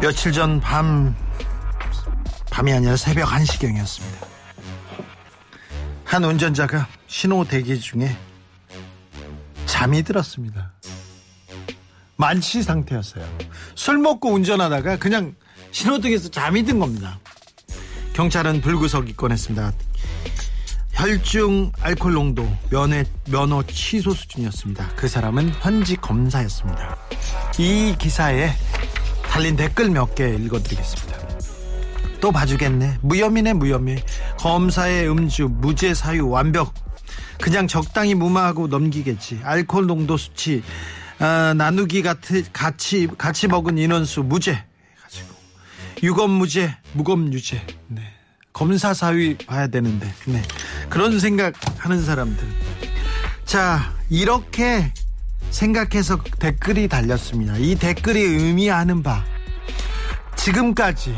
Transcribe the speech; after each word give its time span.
며칠 0.00 0.32
전 0.32 0.60
밤, 0.60 1.14
밤이 2.50 2.72
아니라 2.72 2.96
새벽 2.96 3.28
1시경이었습니다. 3.28 4.26
한 6.04 6.24
운전자가 6.24 6.88
신호 7.06 7.44
대기 7.44 7.78
중에 7.80 8.16
잠이 9.66 10.02
들었습니다. 10.02 10.72
만취 12.16 12.62
상태였어요. 12.62 13.24
술 13.74 13.98
먹고 13.98 14.32
운전하다가 14.32 14.98
그냥 14.98 15.34
신호등에서 15.70 16.28
잠이 16.28 16.64
든 16.64 16.78
겁니다. 16.78 17.18
경찰은 18.12 18.60
불구속 18.60 19.08
입건했습니다. 19.08 19.72
혈중 20.92 21.72
알코올 21.80 22.12
농도 22.12 22.46
면회, 22.70 23.04
면허 23.30 23.62
취소 23.62 24.12
수준이었습니다. 24.12 24.90
그 24.94 25.08
사람은 25.08 25.54
현지 25.60 25.96
검사였습니다. 25.96 26.96
이 27.58 27.96
기사에 27.98 28.52
달린 29.32 29.56
댓글 29.56 29.88
몇 29.88 30.14
개 30.14 30.28
읽어드리겠습니다. 30.34 31.18
또 32.20 32.30
봐주겠네. 32.30 32.98
무혐의네 33.00 33.54
무혐의. 33.54 34.04
검사의 34.38 35.08
음주 35.10 35.48
무죄 35.50 35.94
사유 35.94 36.28
완벽. 36.28 36.74
그냥 37.40 37.66
적당히 37.66 38.14
무마하고 38.14 38.66
넘기겠지. 38.66 39.40
알코올 39.42 39.86
농도 39.86 40.18
수치 40.18 40.62
아, 41.18 41.54
나누기 41.56 42.02
같이 42.02 42.44
같이 42.52 43.08
같이 43.16 43.48
먹은 43.48 43.78
인원수 43.78 44.22
무죄. 44.22 44.62
가지고 45.02 45.28
유검 46.02 46.30
무죄, 46.32 46.76
무검 46.92 47.32
유죄. 47.32 47.64
네. 47.88 48.02
검사 48.52 48.92
사위 48.92 49.38
봐야 49.38 49.66
되는데. 49.66 50.12
네. 50.26 50.42
그런 50.90 51.18
생각 51.18 51.54
하는 51.78 52.04
사람들. 52.04 52.44
자, 53.46 53.94
이렇게 54.10 54.92
생각해서 55.52 56.18
댓글이 56.38 56.88
달렸습니다. 56.88 57.56
이 57.58 57.76
댓글이 57.76 58.20
의미하는 58.20 59.02
바 59.02 59.24
지금까지 60.34 61.14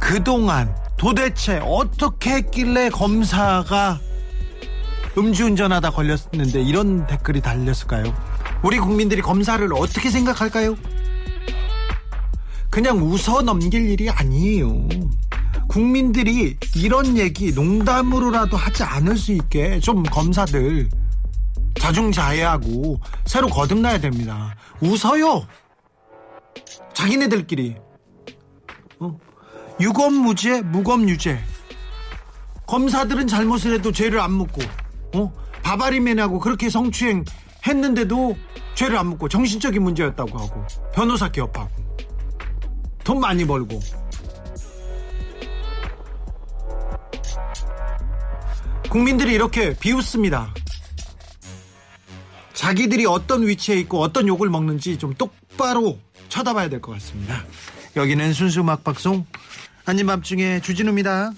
그동안 0.00 0.74
도대체 0.96 1.60
어떻게 1.62 2.30
했길래 2.36 2.90
검사가 2.90 4.00
음주운전하다 5.16 5.90
걸렸는데 5.90 6.62
이런 6.62 7.06
댓글이 7.06 7.40
달렸을까요? 7.40 8.14
우리 8.62 8.78
국민들이 8.78 9.22
검사를 9.22 9.66
어떻게 9.74 10.10
생각할까요? 10.10 10.76
그냥 12.70 12.98
웃어 12.98 13.42
넘길 13.42 13.88
일이 13.88 14.08
아니에요. 14.08 14.88
국민들이 15.68 16.56
이런 16.76 17.16
얘기 17.18 17.52
농담으로라도 17.52 18.56
하지 18.56 18.82
않을 18.82 19.16
수 19.16 19.32
있게 19.32 19.80
좀 19.80 20.02
검사들 20.02 20.88
자중자애하고 21.78 23.00
새로 23.24 23.48
거듭나야 23.48 23.98
됩니다. 24.00 24.54
웃어요. 24.80 25.46
자기네들끼리. 26.92 27.76
어? 29.00 29.18
유검무죄, 29.80 30.62
무검유죄. 30.62 31.42
검사들은 32.66 33.26
잘못을 33.26 33.74
해도 33.74 33.90
죄를 33.90 34.20
안 34.20 34.32
묻고, 34.32 34.62
어? 35.14 35.32
바바리맨하고 35.62 36.38
그렇게 36.38 36.68
성추행 36.68 37.24
했는데도 37.66 38.36
죄를 38.74 38.96
안 38.96 39.08
묻고 39.08 39.28
정신적인 39.28 39.82
문제였다고 39.82 40.38
하고 40.38 40.64
변호사 40.94 41.30
개업하고 41.30 41.70
돈 43.04 43.20
많이 43.20 43.46
벌고 43.46 43.80
국민들이 48.88 49.34
이렇게 49.34 49.74
비웃습니다. 49.74 50.52
자기들이 52.64 53.06
어떤 53.06 53.46
위치에 53.48 53.76
있고 53.80 54.02
어떤 54.02 54.28
욕을 54.28 54.50
먹는지 54.50 54.98
좀 54.98 55.14
똑바로 55.14 55.98
쳐다봐야 56.28 56.68
될 56.68 56.82
것 56.82 56.92
같습니다. 56.92 57.42
여기는 57.96 58.34
순수 58.34 58.60
음악 58.60 58.84
방송 58.84 59.24
아닌 59.86 60.06
밤중에 60.06 60.60
주진우입니다. 60.60 61.32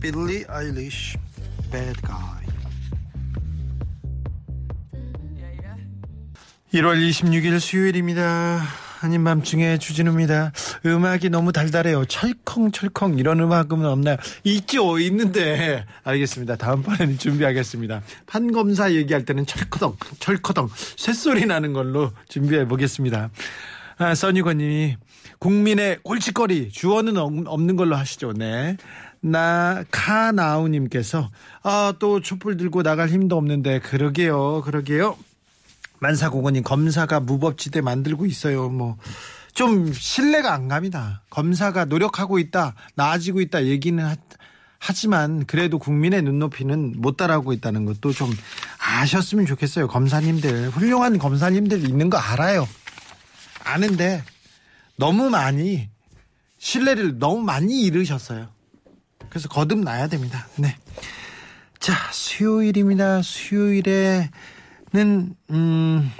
빌리 0.00 0.44
아일리시 0.48 1.16
Bad 1.70 2.00
Guy 2.02 2.40
1월 6.74 7.08
26일 7.08 7.60
수요일입니다. 7.60 8.62
아닌 9.00 9.24
밤중에 9.24 9.78
주진우입니다. 9.78 10.52
음악이 10.84 11.30
너무 11.30 11.52
달달해요. 11.52 12.04
철컹철컹 12.04 13.18
이런 13.18 13.40
음악은 13.40 13.84
없나요? 13.84 14.16
있죠, 14.44 14.98
있는데. 14.98 15.86
알겠습니다. 16.04 16.56
다음번에는 16.56 17.16
준비하겠습니다. 17.16 18.02
판검사 18.26 18.92
얘기할 18.92 19.24
때는 19.24 19.46
철커덩, 19.46 19.96
철커덩, 20.18 20.68
쇳소리 20.96 21.46
나는 21.46 21.72
걸로 21.72 22.12
준비해 22.28 22.66
보겠습니다. 22.68 23.30
아, 23.96 24.14
써니건님이 24.14 24.96
국민의 25.38 25.98
골칫거리 26.02 26.70
주어는 26.70 27.16
없는 27.16 27.76
걸로 27.76 27.96
하시죠. 27.96 28.34
네. 28.34 28.76
나 29.22 29.84
카나우님께서 29.90 31.30
아 31.62 31.92
또 31.98 32.20
촛불 32.20 32.56
들고 32.56 32.82
나갈 32.82 33.08
힘도 33.08 33.36
없는데 33.36 33.80
그러게요, 33.80 34.62
그러게요. 34.62 35.16
만사고건님 36.00 36.64
검사가 36.64 37.20
무법지대 37.20 37.80
만들고 37.80 38.26
있어요. 38.26 38.68
뭐 38.68 38.98
좀 39.54 39.92
신뢰가 39.92 40.52
안 40.52 40.68
갑니다. 40.68 41.22
검사가 41.30 41.86
노력하고 41.86 42.38
있다, 42.38 42.74
나아지고 42.94 43.40
있다 43.40 43.66
얘기는 43.66 44.02
하, 44.02 44.16
하지만 44.78 45.44
그래도 45.44 45.78
국민의 45.78 46.22
눈높이는 46.22 46.94
못 46.96 47.16
따라오고 47.16 47.52
있다는 47.52 47.84
것도 47.84 48.12
좀 48.12 48.32
아셨으면 48.78 49.46
좋겠어요. 49.46 49.88
검사님들 49.88 50.70
훌륭한 50.70 51.18
검사님들 51.18 51.86
있는 51.86 52.08
거 52.10 52.16
알아요. 52.16 52.66
아는데 53.64 54.24
너무 54.96 55.28
많이 55.28 55.90
신뢰를 56.58 57.18
너무 57.18 57.42
많이 57.42 57.82
잃으셨어요. 57.82 58.48
그래서 59.28 59.48
거듭나야 59.48 60.08
됩니다. 60.08 60.46
네. 60.56 60.76
자, 61.78 61.94
수요일입니다. 62.12 63.22
수요일에 63.22 64.18
는, 64.20 64.30
음, 64.94 66.12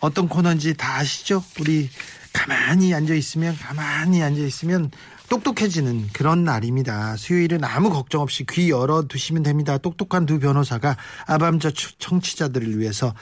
어떤 0.00 0.28
코너인지 0.28 0.74
다 0.74 0.96
아시죠? 0.96 1.42
우리 1.60 1.90
가만히 2.32 2.94
앉아 2.94 3.14
있으면, 3.14 3.56
가만히 3.56 4.22
앉아 4.22 4.40
있으면 4.40 4.90
똑똑해지는 5.28 6.08
그런 6.14 6.44
날입니다. 6.44 7.16
수요일은 7.16 7.62
아무 7.64 7.90
걱정 7.90 8.22
없이 8.22 8.46
귀 8.48 8.70
열어 8.70 9.02
두시면 9.02 9.42
됩니다. 9.42 9.76
똑똑한 9.76 10.24
두 10.24 10.38
변호사가 10.38 10.96
아밤저 11.26 11.70
청취자들을 11.70 12.78
위해서 12.78 13.14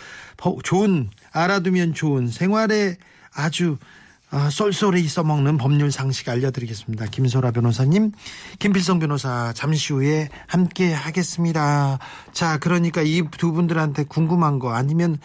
좋은, 0.63 1.11
알아두면 1.33 1.95
좋은 1.95 2.29
생활에 2.29 2.97
아주 3.35 3.77
아, 4.31 4.51
쏠쏠히 4.51 5.07
써먹는 5.09 5.57
법률 5.57 5.93
상식 5.93 6.29
알려드리겠습니다. 6.29 7.07
김소라 7.07 7.53
변호사님, 7.53 8.13
김필성 8.59 8.99
변호사 8.99 9.53
잠시 9.55 9.93
후에 9.93 10.29
함께 10.49 10.93
하겠습니다. 10.93 11.99
자, 12.33 12.59
그러니까 12.59 13.03
이 13.03 13.23
두 13.39 13.53
분들한테 13.53 14.05
궁금한 14.05 14.59
거 14.59 14.73
아니면 14.73 15.19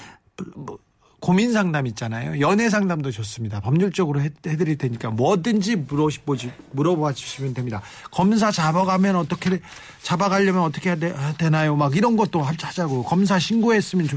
뭐 0.56 0.78
고민 1.19 1.51
상담 1.53 1.86
있잖아요. 1.88 2.39
연애 2.39 2.68
상담도 2.69 3.12
좋습니다. 3.12 3.59
법률적으로 3.59 4.21
해, 4.21 4.30
드릴 4.42 4.77
테니까 4.77 5.12
뭐든지 5.12 5.75
물어보시, 5.75 6.51
물어봐 6.71 7.13
주시면 7.13 7.54
됩니다. 7.54 7.81
검사 8.12 8.50
잡아가면 8.51 9.15
어떻게, 9.15 9.62
잡아가려면 10.01 10.63
어떻게 10.63 10.89
해야 10.89 10.95
되, 10.97 11.13
되나요? 11.38 11.75
막 11.75 11.95
이런 11.95 12.18
것도 12.18 12.42
하자고. 12.42 13.04
검사 13.04 13.38
신고했으면, 13.38 14.07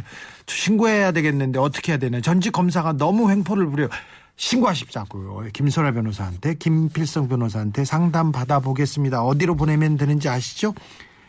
신고해야 0.46 1.12
되겠는데 1.12 1.58
어떻게 1.58 1.92
해야 1.92 1.98
되나요? 1.98 2.22
전직 2.22 2.52
검사가 2.52 2.94
너무 2.94 3.30
횡포를 3.30 3.66
부려요. 3.66 3.88
신고하십자고요. 4.36 5.50
김소라 5.52 5.92
변호사한테 5.92 6.54
김필성 6.54 7.28
변호사한테 7.28 7.84
상담 7.84 8.32
받아보겠습니다. 8.32 9.22
어디로 9.22 9.54
보내면 9.56 9.96
되는지 9.96 10.28
아시죠? 10.28 10.74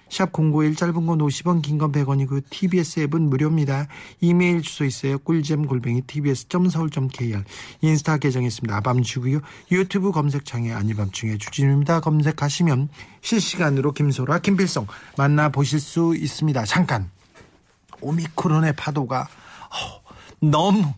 샵091 0.10 0.78
짧은 0.78 1.06
건 1.07 1.18
50원 1.18 1.62
긴 1.63 1.80
건 1.80 1.92
100원이고 1.92 2.44
TBS 2.50 3.02
앱은 3.02 3.24
무료입니다. 3.30 3.88
이메일 4.22 4.62
주소 4.62 4.86
있어요. 4.86 5.18
꿀잼 5.19 5.66
골뱅이 5.66 6.02
tbs.서울.kr 6.02 7.44
인스타 7.81 8.18
계정 8.18 8.44
있습니다. 8.44 8.75
아밤주고요. 8.78 9.40
유튜브 9.72 10.12
검색창에 10.12 10.72
아니밤중에 10.74 11.38
주진우입니다. 11.40 12.01
검색하시면 12.01 12.90
실시간으로 13.22 13.94
김소라 13.94 14.40
김필성 14.40 14.86
만나보실 15.18 15.80
수 15.80 16.16
있습니다. 16.16 16.66
잠깐 16.66 17.10
오미크론의 18.01 18.75
파도가 18.75 19.22
어, 19.22 20.01
너무 20.40 20.94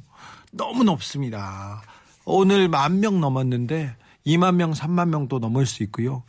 너무 0.51 0.83
높습니다. 0.83 1.81
오늘 2.29 2.67
만 2.67 2.99
명 2.99 3.21
넘었는데 3.21 3.95
2만 4.25 4.55
명, 4.55 4.73
3만 4.73 5.07
명도 5.07 5.39
넘을 5.39 5.65
수 5.65 5.81
있고요. 5.83 6.23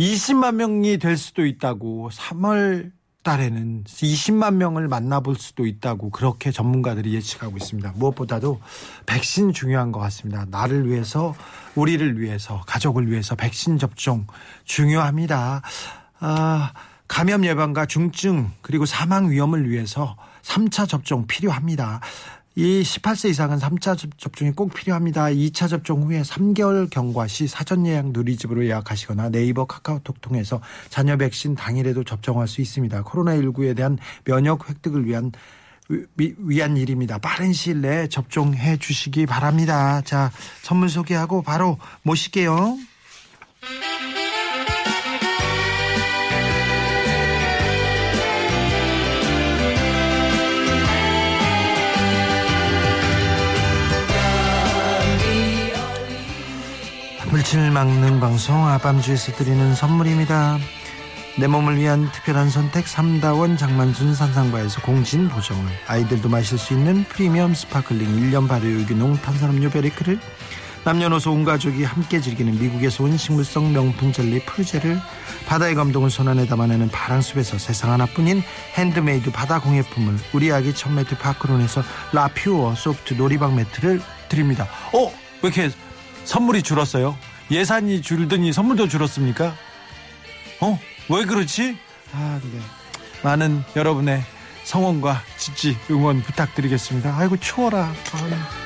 20만 0.00 0.56
명이 0.56 0.98
될 0.98 1.16
수도 1.16 1.46
있다고 1.46 2.10
3월 2.12 2.90
달에는 3.22 3.84
20만 3.84 4.54
명을 4.54 4.88
만나볼 4.88 5.36
수도 5.36 5.66
있다고 5.66 6.10
그렇게 6.10 6.50
전문가들이 6.50 7.14
예측하고 7.14 7.56
있습니다. 7.56 7.92
무엇보다도 7.96 8.60
백신 9.06 9.52
중요한 9.52 9.92
것 9.92 10.00
같습니다. 10.00 10.46
나를 10.48 10.88
위해서, 10.88 11.34
우리를 11.76 12.20
위해서, 12.20 12.62
가족을 12.66 13.08
위해서 13.10 13.36
백신 13.36 13.78
접종 13.78 14.26
중요합니다. 14.64 15.62
아, 16.18 16.72
감염 17.06 17.44
예방과 17.44 17.86
중증 17.86 18.50
그리고 18.62 18.84
사망 18.84 19.30
위험을 19.30 19.70
위해서 19.70 20.16
3차 20.42 20.88
접종 20.88 21.26
필요합니다. 21.26 22.00
이 22.58 22.80
18세 22.80 23.28
이상은 23.28 23.58
3차 23.58 23.98
접종이 24.16 24.50
꼭 24.50 24.72
필요합니다. 24.72 25.26
2차 25.26 25.68
접종 25.68 26.04
후에 26.04 26.22
3개월 26.22 26.88
경과 26.88 27.26
시 27.26 27.46
사전 27.46 27.86
예약 27.86 28.12
누리집으로 28.12 28.64
예약하시거나 28.64 29.28
네이버 29.28 29.66
카카오톡 29.66 30.22
통해서 30.22 30.62
자녀 30.88 31.18
백신 31.18 31.54
당일에도 31.54 32.02
접종할 32.02 32.48
수 32.48 32.62
있습니다. 32.62 33.04
코로나19에 33.04 33.76
대한 33.76 33.98
면역 34.24 34.70
획득을 34.70 35.04
위한 35.04 35.32
위, 36.16 36.34
위한 36.38 36.78
일입니다. 36.78 37.18
빠른 37.18 37.52
시일 37.52 37.82
내에 37.82 38.08
접종해 38.08 38.78
주시기 38.78 39.26
바랍니다. 39.26 40.00
자, 40.00 40.32
선물 40.62 40.88
소개하고 40.88 41.42
바로 41.42 41.76
모실게요. 42.04 42.78
물질 57.36 57.70
막는 57.70 58.18
방송 58.18 58.66
아밤주에서 58.66 59.32
드리는 59.32 59.74
선물입니다. 59.74 60.56
내 61.38 61.46
몸을 61.46 61.76
위한 61.76 62.10
특별한 62.10 62.48
선택 62.48 62.88
삼다원 62.88 63.58
장만순 63.58 64.14
산삼바에서 64.14 64.80
공진 64.80 65.28
보정을 65.28 65.62
아이들도 65.86 66.30
마실 66.30 66.56
수 66.56 66.72
있는 66.72 67.04
프리미엄 67.04 67.52
sparkling 67.52 68.08
1년 68.08 68.48
발효 68.48 68.64
유기농 68.66 69.16
탄산음료 69.16 69.68
베리크를 69.68 70.18
남녀노소 70.84 71.30
온 71.30 71.44
가족이 71.44 71.84
함께 71.84 72.22
즐기는 72.22 72.58
미국에서 72.58 73.04
온 73.04 73.18
식물성 73.18 73.70
명품 73.70 74.14
젤리 74.14 74.46
푸르제를 74.46 74.98
바다의 75.44 75.74
감동을 75.74 76.08
손안에 76.08 76.46
담아내는 76.46 76.88
바랑숲에서 76.88 77.58
세상 77.58 77.92
하나뿐인 77.92 78.42
핸드메이드 78.76 79.30
바다 79.30 79.60
공예품을 79.60 80.16
우리 80.32 80.50
아기 80.50 80.74
첫 80.74 80.90
매트 80.90 81.18
파크론에서 81.18 81.82
라퓨어 82.14 82.74
소프트 82.76 83.12
놀이방 83.12 83.56
매트를 83.56 84.00
드립니다. 84.30 84.66
어? 84.94 85.12
왜 85.42 85.50
이렇게 85.50 85.70
선물이 86.26 86.62
줄었어요? 86.62 87.16
예산이 87.50 88.02
줄더니 88.02 88.52
선물도 88.52 88.88
줄었습니까? 88.88 89.54
어? 90.60 90.78
왜 91.08 91.24
그렇지? 91.24 91.78
아, 92.12 92.40
네. 92.42 92.60
많은 93.22 93.62
여러분의 93.76 94.22
성원과 94.64 95.22
지지 95.38 95.76
응원 95.90 96.22
부탁드리겠습니다. 96.22 97.16
아이고 97.16 97.36
추워라. 97.38 97.84
아, 98.12 98.65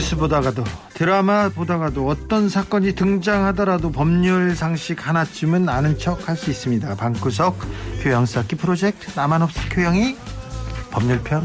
뉴스 0.00 0.16
보다가도 0.16 0.64
드라마 0.94 1.50
보다가도 1.50 2.08
어떤 2.08 2.48
사건이 2.48 2.94
등장하더라도 2.94 3.92
법률 3.92 4.56
상식 4.56 5.06
하나쯤은 5.06 5.68
아는 5.68 5.98
척 5.98 6.26
할 6.26 6.38
수 6.38 6.48
있습니다. 6.48 6.94
방구석 6.94 7.58
교양 8.02 8.24
쌓기 8.24 8.56
프로젝트 8.56 9.10
나만 9.14 9.42
없어 9.42 9.60
교양이 9.68 10.16
법률편 10.90 11.44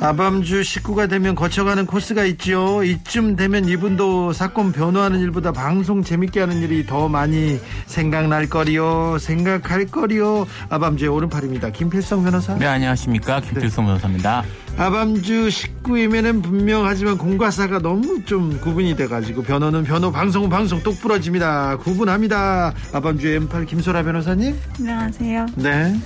아밤주 0.00 0.62
식구가 0.62 1.06
되면 1.08 1.34
거쳐가는 1.34 1.86
코스가 1.86 2.24
있죠. 2.24 2.84
이쯤 2.84 3.36
되면 3.36 3.64
이분도 3.68 4.32
사건 4.32 4.72
변호하는 4.72 5.18
일보다 5.20 5.52
방송 5.52 6.02
재밌게 6.02 6.40
하는 6.40 6.62
일이 6.62 6.86
더 6.86 7.08
많이 7.08 7.58
생각날 7.86 8.48
거리요. 8.48 9.18
생각할 9.18 9.86
거리요. 9.86 10.46
아밤주의 10.68 11.10
오른팔입니다. 11.10 11.70
김필성 11.70 12.24
변호사. 12.24 12.54
네, 12.56 12.66
안녕하십니까. 12.66 13.40
김필성 13.40 13.84
네. 13.84 13.88
변호사입니다. 13.88 14.44
아밤주 14.76 15.50
식구이면은 15.50 16.42
분명하지만 16.42 17.18
공과사가 17.18 17.80
너무 17.80 18.24
좀 18.24 18.60
구분이 18.60 18.94
돼가지고 18.94 19.42
변호는 19.42 19.82
변호, 19.82 20.12
방송은 20.12 20.48
방송 20.48 20.80
똑 20.82 21.00
부러집니다. 21.00 21.76
구분합니다. 21.78 22.72
아밤주의 22.92 23.40
M8 23.40 23.66
김소라 23.66 24.04
변호사님. 24.04 24.56
안녕하세요. 24.78 25.46
네. 25.56 25.98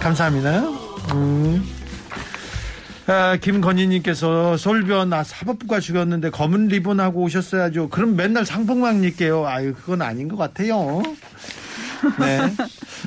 감사합니다. 0.00 0.60
음. 1.14 1.81
아, 3.06 3.36
김건희님께서 3.36 4.56
솔변 4.56 5.12
아, 5.12 5.24
사법부가 5.24 5.80
죽였는데 5.80 6.30
검은 6.30 6.68
리본 6.68 7.00
하고 7.00 7.22
오셨어야죠. 7.22 7.88
그럼 7.88 8.14
맨날 8.16 8.46
상봉만 8.46 9.02
입게요. 9.04 9.46
아유 9.46 9.74
그건 9.74 10.02
아닌 10.02 10.28
것 10.28 10.36
같아요. 10.36 11.02
네. 12.20 12.40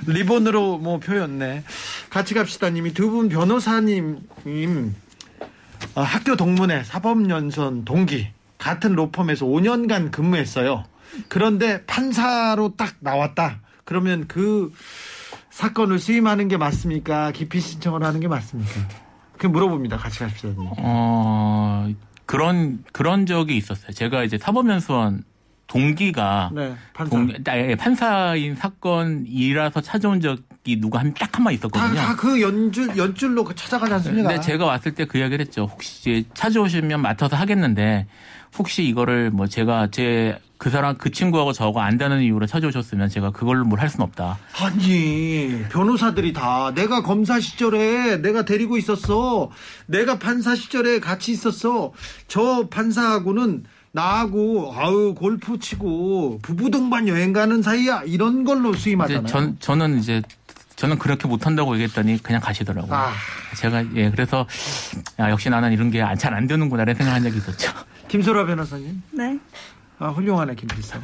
리본으로 0.07 0.77
뭐 0.77 1.00
표현, 1.00 1.39
네. 1.39 1.63
같이 2.09 2.33
갑시다님이 2.33 2.94
두 2.94 3.09
분 3.09 3.30
변호사님, 3.30 4.19
어, 5.95 6.01
학교 6.01 6.36
동문회 6.36 6.83
사법연수원 6.83 7.86
동기, 7.86 8.30
같은 8.57 8.95
로펌에서 8.95 9.45
5년간 9.45 10.12
근무했어요. 10.12 10.83
그런데 11.30 11.86
판사로 11.86 12.75
딱 12.77 12.95
나왔다. 13.00 13.59
그러면 13.86 14.25
그 14.27 14.71
사건을 15.51 16.00
수임하는 16.00 16.47
게 16.50 16.57
맞습니까? 16.57 17.31
기피 17.31 17.62
신청을 17.62 18.03
하는 18.03 18.19
게 18.19 18.27
맞습니까? 18.27 18.71
그 19.37 19.47
물어봅니다. 19.47 19.97
같이 19.97 20.19
가십시오. 20.19 20.53
어, 20.57 21.89
그런, 22.25 22.83
그런 22.91 23.25
적이 23.25 23.57
있었어요. 23.57 23.91
제가 23.91 24.23
이제 24.23 24.37
사법연수원 24.37 25.23
동기가 25.68 26.52
네, 26.54 26.76
판사. 26.94 27.16
동, 27.16 27.34
예, 27.56 27.76
판사인 27.76 28.56
사건이라서 28.56 29.81
찾아온 29.81 30.22
적이 30.22 30.80
누가 30.80 31.00
한 31.00 31.14
딱 31.14 31.36
한번 31.38 31.54
있었거든요. 31.54 31.95
다 31.95 32.16
그 32.16 32.42
연줄 32.42 32.95
연줄로 32.98 33.44
찾아가지 33.54 33.94
않습니까? 33.95 34.30
근데 34.30 34.42
제가 34.42 34.66
왔을 34.66 34.94
때 34.94 35.06
그 35.06 35.18
이야기를 35.18 35.45
했죠. 35.45 35.64
혹시 35.72 36.26
찾아오시면 36.34 37.02
맡아서 37.02 37.36
하겠는데 37.36 38.07
혹시 38.57 38.84
이거를 38.86 39.31
뭐 39.31 39.48
제가 39.48 39.88
제 39.92 40.40
그 40.57 40.69
사람 40.69 40.95
그 40.98 41.12
친구하고 41.12 41.52
저거 41.52 41.81
안다는 41.81 42.22
이유로 42.24 42.45
찾아오셨으면 42.45 43.10
제가 43.10 43.31
그걸로 43.31 43.66
뭘 43.66 43.78
할 43.81 43.90
수는 43.90 44.06
없다. 44.06 44.40
아니 44.62 45.62
변호사들이 45.69 46.31
다 46.31 46.72
내가 46.74 47.02
검사 47.02 47.42
시절에 47.42 48.22
내가 48.22 48.45
데리고 48.45 48.78
있었어. 48.78 49.52
내가 49.86 50.18
판사 50.18 50.56
시절에 50.56 51.02
같이 51.02 51.34
있었어. 51.34 51.92
저 52.30 52.69
판사하고는 52.69 53.66
나하고 53.95 54.73
아우 54.75 55.16
골프 55.16 55.57
치고 55.57 56.40
부부 56.42 56.69
동반 56.69 57.07
여행 57.07 57.31
가는 57.31 57.61
사이야 57.61 58.04
이런 58.04 58.44
걸로 58.44 58.73
수임하잖아요. 58.73 59.25
전 59.28 59.56
저는 59.59 59.99
이제 59.99 60.21
저는 60.75 60.99
그렇게 60.99 61.30
못한다고 61.30 61.73
얘기했더니 61.75 62.21
그냥 62.21 62.42
가시더라고요. 62.42 62.94
아. 62.94 63.14
제가 63.57 63.95
예 63.95 64.11
그래서 64.11 64.45
야, 65.18 65.30
역시 65.31 65.49
나는 65.49 65.71
이런 65.71 65.92
게 65.92 66.04
잘안 66.18 66.45
되는구나 66.45 66.83
이런 66.83 66.95
생각한 66.95 67.23
적이 67.23 67.37
있었죠. 67.37 67.71
김소라 68.09 68.45
변호사님. 68.45 69.02
네. 69.11 69.40
아 69.97 70.09
훌륭하네 70.09 70.56
김필성. 70.56 71.02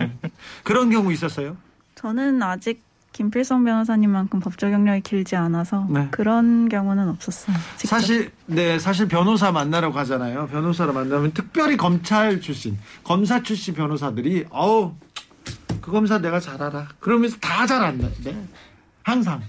음. 0.00 0.18
그런 0.62 0.90
경우 0.90 1.12
있었어요? 1.12 1.56
저는 1.96 2.40
아직 2.40 2.87
김필성 3.12 3.64
변호사님만큼 3.64 4.38
법적 4.40 4.70
경력이 4.70 5.00
길지 5.00 5.34
않아서 5.36 5.86
네. 5.90 6.08
그런 6.10 6.68
경우는 6.68 7.08
없었어요. 7.08 7.56
직접. 7.76 7.88
사실 7.96 8.30
네 8.46 8.78
사실 8.78 9.08
변호사 9.08 9.50
만나러 9.50 9.92
가잖아요. 9.92 10.46
변호사를 10.48 10.92
만나면 10.92 11.32
특별히 11.32 11.76
검찰 11.76 12.40
출신, 12.40 12.78
검사 13.02 13.42
출신 13.42 13.74
변호사들이 13.74 14.46
어우 14.50 14.94
그 15.80 15.90
검사 15.90 16.18
내가 16.18 16.38
잘 16.38 16.62
알아. 16.62 16.86
그러면서 17.00 17.36
다 17.38 17.66
잘 17.66 17.82
안다. 17.82 18.08
네. 18.22 18.36
항상 19.02 19.42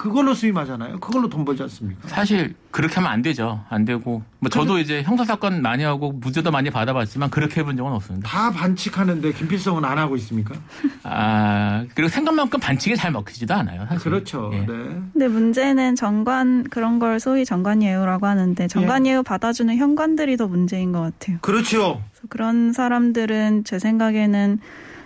그걸로 0.00 0.32
수임하잖아요. 0.32 0.98
그걸로 0.98 1.28
돈 1.28 1.44
벌지 1.44 1.62
않습니까? 1.62 2.08
사실 2.08 2.54
그렇게 2.70 2.94
하면 2.94 3.10
안 3.10 3.20
되죠. 3.20 3.62
안 3.68 3.84
되고 3.84 4.22
뭐 4.38 4.48
저도 4.48 4.78
이제 4.78 5.02
형사 5.02 5.26
사건 5.26 5.60
많이 5.60 5.84
하고 5.84 6.12
무죄도 6.12 6.50
많이 6.50 6.70
받아봤지만 6.70 7.28
그렇게 7.28 7.60
해본 7.60 7.76
적은 7.76 7.92
없습니다. 7.92 8.26
다 8.26 8.50
반칙하는데 8.50 9.30
김필성은 9.32 9.84
안 9.84 9.98
하고 9.98 10.16
있습니까? 10.16 10.54
아 11.02 11.84
그리고 11.94 12.08
생각만큼 12.08 12.60
반칙이 12.60 12.96
잘 12.96 13.12
먹히지도 13.12 13.52
않아요. 13.52 13.84
사실. 13.90 14.10
그렇죠. 14.10 14.50
예. 14.54 14.60
네. 14.60 14.66
근데 15.12 15.28
문제는 15.28 15.96
정관 15.96 16.64
그런 16.64 16.98
걸 16.98 17.20
소위 17.20 17.44
정관예우라고 17.44 18.26
하는데 18.26 18.68
정관예우 18.68 19.22
받아주는 19.22 19.76
현관들이 19.76 20.38
더 20.38 20.48
문제인 20.48 20.92
것 20.92 21.02
같아요. 21.02 21.36
그렇죠. 21.42 22.02
그런 22.30 22.72
사람들은 22.72 23.64
제 23.64 23.78
생각에는 23.78 24.60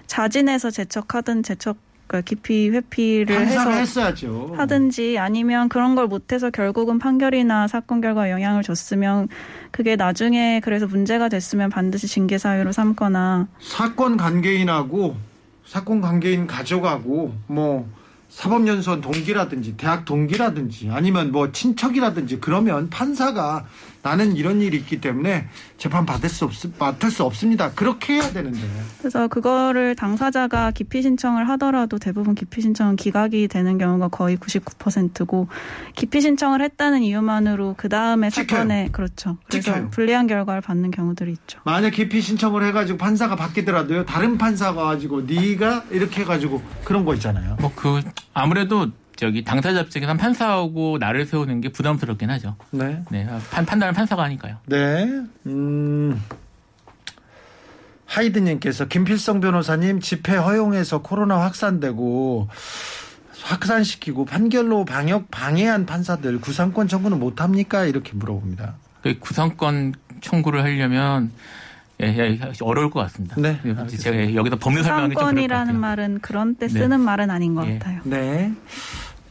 자진해서 0.06 0.70
제척하든 0.70 1.42
제척 1.42 1.78
그러니까 2.14 2.21
깊이 2.21 2.71
회피를 2.71 3.47
해서 3.47 3.71
했어야죠. 3.71 4.54
하든지 4.56 5.18
아니면 5.18 5.68
그런 5.68 5.97
걸 5.97 6.06
못해서 6.06 6.50
결국은 6.50 6.99
판결이나 6.99 7.66
사건 7.66 8.00
결과에 8.00 8.30
영향을 8.30 8.62
줬으면 8.62 9.28
그게 9.73 9.97
나중에 9.97 10.61
그래서 10.62 10.87
문제가 10.87 11.28
됐으면 11.28 11.71
반드시 11.71 12.06
징계 12.06 12.38
사유로 12.38 12.71
삼거나 12.71 13.49
사건 13.61 14.16
관계인하고 14.16 15.16
사건 15.66 16.00
관계인 16.00 16.47
가족하고 16.47 17.35
뭐 17.49 17.88
사법연수원 18.28 19.00
동기라든지 19.00 19.76
대학 19.76 20.04
동기라든지 20.04 20.90
아니면 20.90 21.33
뭐 21.33 21.50
친척이라든지 21.50 22.38
그러면 22.40 22.90
판사가 22.90 23.66
나는 24.04 24.37
이런 24.37 24.61
일이 24.61 24.76
있기 24.76 25.00
때문에 25.00 25.49
재판 25.78 26.04
받을 26.04 26.28
수 26.28 26.44
없, 26.44 26.52
맡을 26.78 27.11
수 27.11 27.25
없습니다. 27.25 27.73
그렇게 27.73 28.14
해야 28.14 28.30
되는데. 28.32 28.61
그래서 28.99 29.28
그거를 29.28 29.96
당사자가 29.96 30.73
기피 30.73 31.00
신청을 31.00 31.49
하더라도 31.49 31.99
대부분 31.99 32.34
기피 32.34 32.61
신청은 32.61 32.96
기각이 32.96 33.49
되는 33.49 33.78
경우가 33.78 34.08
거의 34.08 34.37
99%고 34.37 35.49
기피 35.96 36.20
신청을 36.20 36.61
했다는 36.61 37.02
이유만으로 37.02 37.76
그 37.78 37.88
다음에. 37.88 38.28
사건에 38.28 38.90
그렇죠. 38.92 39.38
그래서 39.49 39.73
찍혀요. 39.73 39.88
불리한 39.90 40.26
결과를 40.26 40.61
받는 40.61 40.90
경우들이 40.90 41.32
있죠. 41.32 41.61
만약 41.64 41.90
기피 41.90 42.20
신청을 42.20 42.62
해가지고 42.66 42.99
판사가 42.99 43.37
바뀌더라도요. 43.37 44.04
다른 44.04 44.37
판사가 44.37 44.84
가지고 44.84 45.23
네가 45.23 45.84
이렇게 45.90 46.20
해가지고 46.20 46.62
그런 46.84 47.06
거 47.06 47.14
있잖아요. 47.14 47.56
뭐 47.61 47.73
그 47.75 48.00
아무래도 48.34 48.88
저기 49.16 49.44
당사자 49.44 49.80
입장에서 49.80 50.14
판사하고 50.14 50.99
나를 50.99 51.26
세우는 51.26 51.61
게 51.61 51.68
부담스럽긴 51.71 52.30
하죠. 52.30 52.56
네. 52.71 53.02
네, 53.11 53.26
판, 53.50 53.64
판단은 53.64 53.94
판사가 53.94 54.25
하니까요. 54.25 54.56
네. 54.66 55.06
음. 55.47 56.23
하이드님께서 58.06 58.87
김필성 58.87 59.40
변호사님 59.40 60.00
집회 60.00 60.37
허용해서 60.37 61.02
코로나 61.02 61.40
확산되고 61.40 62.49
확산시키고 63.42 64.25
판결로 64.25 64.85
방역 64.85 65.30
방해한 65.30 65.87
판사들 65.87 66.40
구상권 66.40 66.88
청구는 66.88 67.18
못 67.18 67.40
합니까? 67.40 67.85
이렇게 67.85 68.12
물어봅니다. 68.14 68.76
그 69.02 69.18
구상권 69.18 69.94
청구를 70.21 70.62
하려면 70.62 71.30
예, 72.08 72.38
예, 72.40 72.52
어려울 72.61 72.90
것 72.90 73.00
같습니다. 73.00 73.37
네, 73.38 73.58
제가 73.99 74.34
여기서 74.34 74.56
법률 74.56 74.84
설명이 74.84 75.14
상권이라는. 75.14 75.78
말은 75.78 76.20
그런 76.20 76.56
때 76.56 76.66
네. 76.66 76.73
쓰는 76.73 77.00
말은 77.00 77.30
아닌 77.30 77.54
것 77.54 77.66
예. 77.66 77.78
같아요. 77.78 78.00
네. 78.04 78.52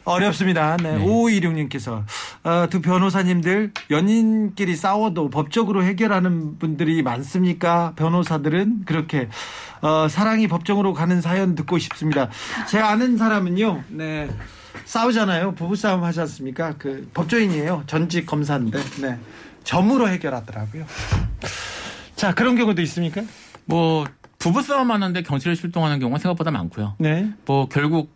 어렵습니다. 0.06 0.76
네. 0.78 0.98
네. 0.98 1.06
5526님께서 1.06 2.04
어, 2.44 2.68
두 2.70 2.82
변호사님들 2.82 3.72
연인끼리 3.90 4.76
싸워도 4.76 5.30
법적으로 5.30 5.84
해결하는 5.84 6.60
분들이 6.60 7.02
많습니까? 7.02 7.94
변호사들은 7.96 8.84
그렇게 8.86 9.30
어, 9.82 10.08
사랑이 10.10 10.48
법정으로 10.48 10.94
가는 10.94 11.22
사연 11.22 11.56
듣고 11.56 11.80
싶습니다. 11.80 12.30
제 12.70 12.80
아는 12.80 13.18
사람은요. 13.18 13.84
네. 13.90 14.30
싸우잖아요. 14.86 15.54
부부싸움 15.54 16.04
하지 16.04 16.20
않습니까? 16.22 16.76
그 16.78 17.10
법조인이에요. 17.14 17.84
전직 17.88 18.26
검사인데. 18.26 18.80
네. 19.02 19.18
점으로 19.64 20.10
해결하더라고요. 20.10 20.86
자, 22.16 22.34
그런 22.34 22.56
경우도 22.56 22.82
있습니까? 22.84 23.22
뭐 23.66 24.06
부부싸움 24.40 24.92
하는데 24.92 25.22
경찰에 25.22 25.56
출동하는 25.56 26.00
경우가 26.00 26.20
생각보다 26.20 26.52
많고요. 26.52 26.96
네. 27.00 27.30
뭐 27.46 27.68
결국 27.70 28.12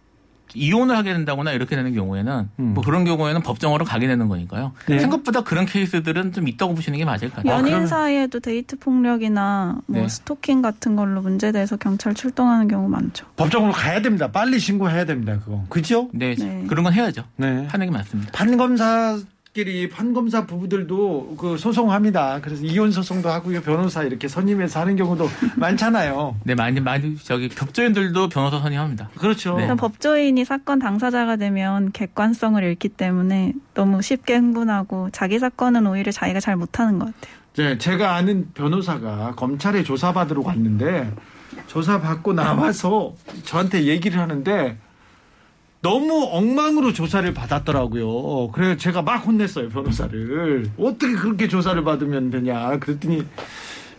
이혼을 0.53 0.95
하게 0.95 1.13
된다거나 1.13 1.51
이렇게 1.51 1.75
되는 1.75 1.93
경우에는 1.93 2.49
음. 2.59 2.73
뭐 2.73 2.83
그런 2.83 3.05
경우에는 3.05 3.41
법정으로 3.41 3.85
가게 3.85 4.07
되는 4.07 4.27
거니까요. 4.27 4.71
네. 4.87 4.99
생각보다 4.99 5.41
그런 5.43 5.65
케이스들은 5.65 6.33
좀 6.33 6.47
있다고 6.47 6.73
보시는 6.73 6.97
게 6.99 7.05
맞을 7.05 7.29
것 7.29 7.37
같아요. 7.37 7.53
연인 7.53 7.87
사이에도 7.87 8.39
데이트 8.39 8.77
폭력이나 8.77 9.79
뭐 9.87 10.01
네. 10.01 10.07
스토킹 10.07 10.61
같은 10.61 10.95
걸로 10.95 11.21
문제돼서 11.21 11.77
경찰 11.77 12.13
출동하는 12.13 12.67
경우 12.67 12.87
많죠. 12.87 13.25
법정으로 13.35 13.73
가야 13.73 14.01
됩니다. 14.01 14.31
빨리 14.31 14.59
신고해야 14.59 15.05
됩니다. 15.05 15.37
그거. 15.43 15.65
그죠? 15.69 16.09
네, 16.13 16.35
네. 16.35 16.65
그런 16.67 16.83
건 16.83 16.93
해야죠. 16.93 17.23
네. 17.35 17.67
하는 17.69 17.87
게 17.87 17.91
맞습니다. 17.91 18.31
판검사 18.31 19.19
끼리 19.57 19.89
판검사 19.89 20.45
부부들도 20.45 21.35
그 21.39 21.57
소송합니다. 21.57 22.41
그래서 22.43 22.63
이혼 22.63 22.91
소송도 22.91 23.27
하고요. 23.27 23.61
변호사 23.61 24.03
이렇게 24.03 24.27
선임해서 24.27 24.81
하는 24.81 24.95
경우도 24.95 25.27
많잖아요. 25.57 26.35
네, 26.43 26.53
많이 26.53 26.79
많이 26.79 27.17
저기 27.17 27.49
법조인들도 27.49 28.29
변호사 28.29 28.59
선임합니다. 28.59 29.09
그렇죠. 29.17 29.55
네. 29.55 29.63
일단 29.63 29.75
법조인이 29.75 30.45
사건 30.45 30.77
당사자가 30.77 31.37
되면 31.37 31.91
객관성을 31.91 32.61
잃기 32.63 32.87
때문에 32.87 33.53
너무 33.73 34.03
쉽게 34.03 34.35
흥분하고 34.35 35.09
자기 35.11 35.39
사건은 35.39 35.87
오히려 35.87 36.11
자기가 36.11 36.39
잘 36.39 36.55
못하는 36.55 36.99
것 36.99 37.05
같아요. 37.05 37.35
네, 37.55 37.77
제가 37.79 38.13
아는 38.13 38.51
변호사가 38.53 39.33
검찰에 39.35 39.81
조사받으러 39.81 40.43
갔는데 40.43 41.11
조사받고 41.65 42.33
나와서 42.33 43.15
저한테 43.43 43.85
얘기를 43.85 44.19
하는데 44.19 44.77
너무 45.81 46.27
엉망으로 46.31 46.93
조사를 46.93 47.33
받았더라고요. 47.33 48.51
그래서 48.51 48.77
제가 48.77 49.01
막 49.01 49.17
혼냈어요, 49.17 49.69
변호사를. 49.69 50.71
어떻게 50.77 51.13
그렇게 51.13 51.47
조사를 51.47 51.83
받으면 51.83 52.31
되냐. 52.31 52.77
그랬더니 52.79 53.23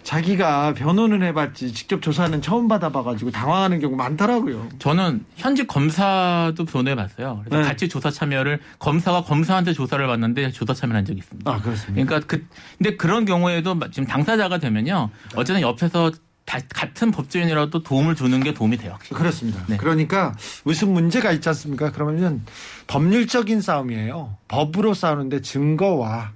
자기가 0.03 0.73
변호는 0.73 1.23
해봤지 1.23 1.75
직접 1.75 2.01
조사는 2.01 2.41
처음 2.41 2.67
받아봐가지고 2.67 3.31
당황하는 3.31 3.79
경우 3.79 3.95
많더라고요. 3.95 4.67
저는 4.79 5.25
현직 5.37 5.67
검사도 5.69 6.65
변호해봤어요. 6.65 7.43
그래서 7.45 7.63
네. 7.63 7.69
같이 7.69 7.89
조사 7.91 8.11
참여를 8.11 8.61
검사가 8.79 9.25
검사한테 9.25 9.75
조사를 9.75 10.07
받는데 10.07 10.51
조사 10.53 10.73
참여한 10.73 11.05
적이 11.05 11.19
있습니다. 11.19 11.51
아, 11.51 11.61
그렇습니까? 11.61 12.07
그러니까 12.07 12.27
그 12.27 12.47
근데 12.79 12.97
그런 12.97 13.27
경우에도 13.27 13.79
지금 13.91 14.07
당사자가 14.07 14.59
되면요, 14.59 15.11
어쨌든 15.37 15.61
옆에서 15.61 16.11
다- 16.49 16.59
같은 16.75 17.11
법조인이라도 17.11 17.83
도움을 17.83 18.15
주는 18.15 18.41
게 18.43 18.55
도움이 18.55 18.79
돼요. 18.79 18.93
확실히. 18.93 19.19
그렇습니다. 19.19 19.63
네. 19.69 19.77
그러니까 19.77 20.35
무슨 20.65 20.91
문제가 20.95 21.31
있지 21.33 21.47
않습니까? 21.51 21.93
그러면 21.93 22.43
법률적인 22.87 23.61
싸움이에요. 23.61 24.35
법으로 24.49 24.95
싸우는데 24.95 25.43
증거와 25.43 26.33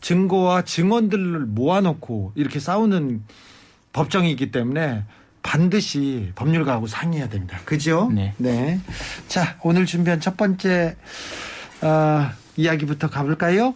증거와 0.00 0.62
증언들을 0.62 1.40
모아놓고 1.40 2.32
이렇게 2.34 2.58
싸우는 2.58 3.24
법정이기 3.92 4.50
때문에 4.52 5.04
반드시 5.42 6.32
법률가하고 6.34 6.86
상의해야 6.86 7.28
됩니다. 7.28 7.58
그죠? 7.66 8.10
네. 8.38 8.80
자, 9.28 9.58
오늘 9.62 9.84
준비한 9.84 10.18
첫 10.18 10.38
번째 10.38 10.96
어, 11.82 12.26
이야기부터 12.56 13.10
가볼까요? 13.10 13.74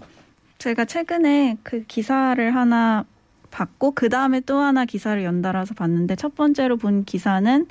제가 0.58 0.86
최근에 0.86 1.58
그 1.62 1.84
기사를 1.86 2.54
하나 2.54 3.04
봤고 3.50 3.92
그 3.92 4.09
다음에 4.09 4.40
또 4.40 4.59
하나 4.59 4.85
기사를 4.85 5.23
연달아서 5.23 5.75
봤는데 5.75 6.16
첫 6.16 6.35
번째로 6.35 6.76
본 6.76 7.04
기사는 7.04 7.66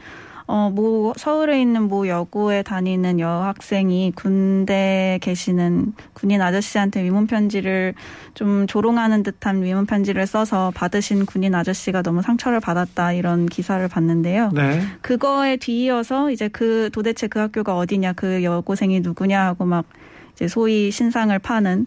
어, 0.51 0.71
모, 0.73 1.13
서울에 1.15 1.61
있는 1.61 1.83
모 1.83 2.07
여고에 2.07 2.63
다니는 2.63 3.19
여학생이 3.19 4.13
군대에 4.15 5.19
계시는 5.19 5.93
군인 6.13 6.41
아저씨한테 6.41 7.03
위문 7.03 7.27
편지를 7.27 7.93
좀 8.33 8.65
조롱하는 8.65 9.21
듯한 9.21 9.61
위문 9.61 9.85
편지를 9.85 10.25
써서 10.25 10.71
받으신 10.73 11.27
군인 11.27 11.53
아저씨가 11.53 12.01
너무 12.01 12.23
상처를 12.23 12.61
받았다 12.61 13.13
이런 13.13 13.45
기사를 13.45 13.87
봤는데요. 13.87 14.49
네. 14.55 14.81
그거에 15.03 15.57
뒤이어서 15.57 16.31
이제 16.31 16.47
그 16.47 16.89
도대체 16.93 17.27
그 17.27 17.37
학교가 17.37 17.77
어디냐 17.77 18.13
그 18.13 18.43
여고생이 18.43 19.01
누구냐 19.01 19.45
하고 19.45 19.65
막 19.65 19.85
이제 20.33 20.47
소위 20.47 20.89
신상을 20.89 21.37
파는 21.37 21.85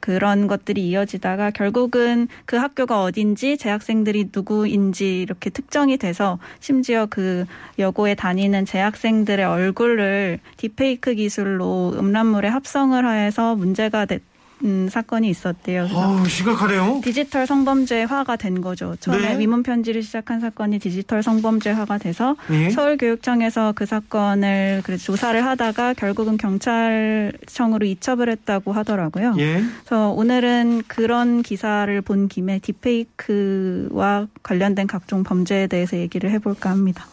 그런 0.00 0.46
것들이 0.46 0.88
이어지다가 0.88 1.50
결국은 1.50 2.28
그 2.44 2.56
학교가 2.56 3.02
어딘지 3.02 3.56
재학생들이 3.56 4.30
누구인지 4.34 5.22
이렇게 5.22 5.50
특정이 5.50 5.96
돼서 5.96 6.38
심지어 6.60 7.06
그 7.06 7.44
여고에 7.78 8.14
다니는 8.14 8.64
재학생들의 8.64 9.44
얼굴을 9.44 10.40
딥페이크 10.56 11.14
기술로 11.14 11.94
음란물에 11.98 12.48
합성을 12.48 13.06
해서 13.08 13.54
문제가 13.54 14.06
됐 14.06 14.22
음, 14.64 14.88
사건이 14.90 15.28
있었대요. 15.28 15.88
어우, 15.92 16.26
심각하네요. 16.28 17.00
디지털 17.04 17.46
성범죄화가 17.46 18.36
된 18.36 18.60
거죠. 18.60 18.96
처음에 19.00 19.34
네. 19.34 19.38
위문 19.38 19.62
편지를 19.62 20.02
시작한 20.02 20.40
사건이 20.40 20.78
디지털 20.78 21.22
성범죄화가 21.22 21.98
돼서 21.98 22.36
예. 22.50 22.70
서울교육청에서 22.70 23.72
그 23.76 23.84
사건을 23.84 24.82
조사를 24.98 25.44
하다가 25.44 25.94
결국은 25.94 26.36
경찰청으로 26.38 27.84
이첩을 27.84 28.30
했다고 28.30 28.72
하더라고요. 28.72 29.34
예. 29.38 29.62
그래서 29.80 30.10
오늘은 30.10 30.84
그런 30.86 31.42
기사를 31.42 32.00
본 32.00 32.28
김에 32.28 32.58
딥페이크와 32.60 34.26
관련된 34.42 34.86
각종 34.86 35.22
범죄에 35.22 35.66
대해서 35.66 35.96
얘기를 35.98 36.30
해볼까 36.30 36.70
합니다. 36.70 37.06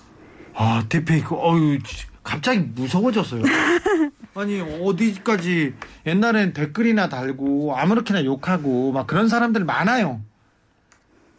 아, 0.55 0.83
디페이크. 0.88 1.35
어유 1.35 1.79
갑자기 2.23 2.59
무서워졌어요. 2.59 3.43
아니 4.35 4.59
어디까지 4.61 5.75
옛날엔 6.05 6.53
댓글이나 6.53 7.07
달고 7.09 7.77
아무렇게나 7.77 8.25
욕하고 8.25 8.91
막 8.91 9.05
그런 9.07 9.27
사람들 9.27 9.63
많아요. 9.63 10.21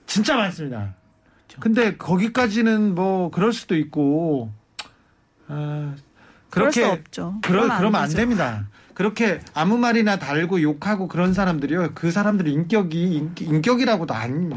진짜 0.07 0.37
많습니다. 0.37 0.95
근데 1.61 1.97
거기까지는 1.97 2.95
뭐 2.95 3.31
그럴 3.31 3.53
수도 3.53 3.77
있고 3.77 4.51
아, 5.49 5.95
그럴 6.51 6.71
그렇게 6.71 6.83
수 6.83 6.87
없죠. 6.93 7.35
그러, 7.43 7.63
그러면 7.63 7.97
안 7.97 8.09
안. 8.11 8.17
됩니다. 8.17 8.69
그렇게 8.95 9.41
아무 9.55 9.77
말이나 9.77 10.19
달고 10.19 10.63
욕하고 10.63 11.09
그런 11.09 11.35
사람들이요. 11.35 11.91
그 11.95 12.11
사람들의 12.13 12.53
인격이 12.53 13.15
인기, 13.15 13.45
인격이라고도 13.45 14.15
아니 14.15 14.51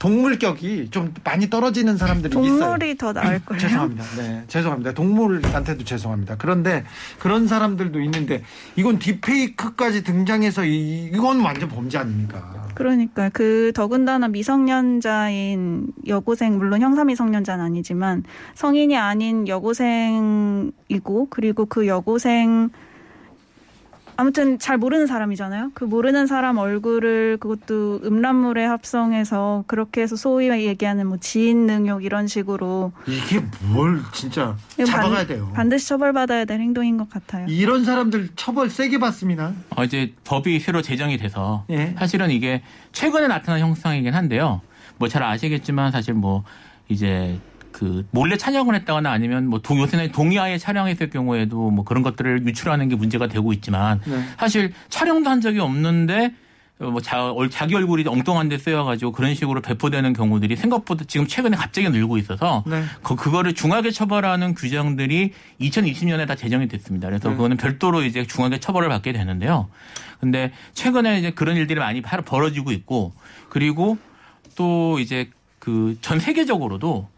동물격이 0.00 0.88
좀 0.90 1.14
많이 1.22 1.48
떨어지는 1.48 1.96
사람들이 1.96 2.30
있어요. 2.30 2.58
동물이 2.58 2.96
더 2.96 3.12
나을 3.12 3.38
거예요. 3.46 3.60
죄송합니다. 3.60 4.04
네, 4.16 4.44
죄송합니다. 4.48 4.92
동물한테도 4.92 5.84
죄송합니다. 5.84 6.36
그런데 6.38 6.84
그런 7.20 7.46
사람들도 7.46 8.00
있는데 8.02 8.42
이건 8.74 8.98
딥페이크까지 8.98 10.02
등장해서 10.02 10.64
이, 10.64 11.10
이건 11.14 11.40
완전 11.40 11.68
범죄 11.68 11.98
아닙니까? 11.98 12.66
그러니까 12.74 13.28
그 13.28 13.70
더군다나 13.74 14.26
미성년자인 14.26 15.86
여고생 16.08 16.58
물론 16.58 16.82
형사 16.82 17.04
미성년자는 17.04 17.64
아니지만 17.64 18.24
성인이 18.54 18.96
아닌 18.96 19.46
여고생이고 19.46 21.28
그리고 21.30 21.66
그 21.66 21.86
여고생 21.86 22.70
아무튼 24.16 24.58
잘 24.58 24.78
모르는 24.78 25.06
사람이잖아요. 25.06 25.72
그 25.74 25.84
모르는 25.84 26.26
사람 26.26 26.58
얼굴을 26.58 27.38
그것도 27.40 28.00
음란물에 28.04 28.64
합성해서 28.64 29.64
그렇게 29.66 30.02
해서 30.02 30.14
소위 30.16 30.48
얘기하는 30.66 31.06
뭐 31.06 31.16
지인 31.18 31.66
능욕 31.66 32.04
이런 32.04 32.26
식으로 32.28 32.92
이게 33.08 33.44
뭘 33.72 34.00
진짜 34.12 34.56
잡아가야 34.86 35.18
반- 35.18 35.26
돼요. 35.26 35.50
반드시 35.54 35.88
처벌받아야 35.88 36.44
될 36.44 36.60
행동인 36.60 36.96
것 36.96 37.10
같아요. 37.10 37.46
이런 37.48 37.84
사람들 37.84 38.28
처벌 38.36 38.70
세게 38.70 38.98
받습니다. 38.98 39.52
어, 39.76 39.84
이제 39.84 40.12
법이 40.24 40.60
새로 40.60 40.80
제정이 40.80 41.16
돼서 41.16 41.64
예. 41.70 41.94
사실은 41.98 42.30
이게 42.30 42.62
최근에 42.92 43.26
나타난 43.26 43.60
형상이긴 43.60 44.14
한데요. 44.14 44.60
뭐 44.98 45.08
잘 45.08 45.24
아시겠지만 45.24 45.90
사실 45.90 46.14
뭐 46.14 46.44
이제 46.88 47.38
그 47.74 48.06
몰래 48.12 48.36
촬영을 48.36 48.76
했다거나 48.76 49.10
아니면 49.10 49.48
뭐 49.48 49.58
동, 49.60 49.80
요새는 49.80 50.12
동의하에 50.12 50.58
촬영했을 50.58 51.10
경우에도 51.10 51.70
뭐 51.72 51.84
그런 51.84 52.04
것들을 52.04 52.46
유출하는 52.46 52.88
게 52.88 52.94
문제가 52.94 53.26
되고 53.26 53.52
있지만 53.52 54.00
네. 54.06 54.22
사실 54.38 54.72
촬영도 54.90 55.28
한 55.28 55.40
적이 55.40 55.58
없는데 55.58 56.32
어, 56.78 56.90
뭐 56.90 57.00
자, 57.00 57.32
얼- 57.32 57.50
자기 57.50 57.74
얼굴이 57.74 58.04
엉뚱한 58.06 58.48
데 58.48 58.58
쓰여가지고 58.58 59.10
그런 59.10 59.34
식으로 59.34 59.60
배포되는 59.60 60.12
경우들이 60.12 60.54
생각보다 60.54 61.04
지금 61.08 61.26
최근에 61.26 61.56
갑자기 61.56 61.88
늘고 61.90 62.16
있어서 62.18 62.62
네. 62.64 62.84
그, 63.02 63.16
그거를 63.16 63.54
중하게 63.54 63.90
처벌하는 63.90 64.54
규정들이 64.54 65.32
2020년에 65.60 66.28
다 66.28 66.36
제정이 66.36 66.68
됐습니다. 66.68 67.08
그래서 67.08 67.30
네. 67.30 67.34
그거는 67.34 67.56
별도로 67.56 68.04
이제 68.04 68.24
중하게 68.24 68.60
처벌을 68.60 68.88
받게 68.88 69.12
되는데요. 69.12 69.68
근데 70.20 70.52
최근에 70.74 71.18
이제 71.18 71.32
그런 71.32 71.56
일들이 71.56 71.80
많이 71.80 72.02
바- 72.02 72.20
벌어지고 72.20 72.70
있고 72.70 73.12
그리고 73.48 73.98
또 74.56 75.00
이제 75.00 75.28
그 75.58 75.96
전 76.02 76.20
세계적으로도 76.20 77.08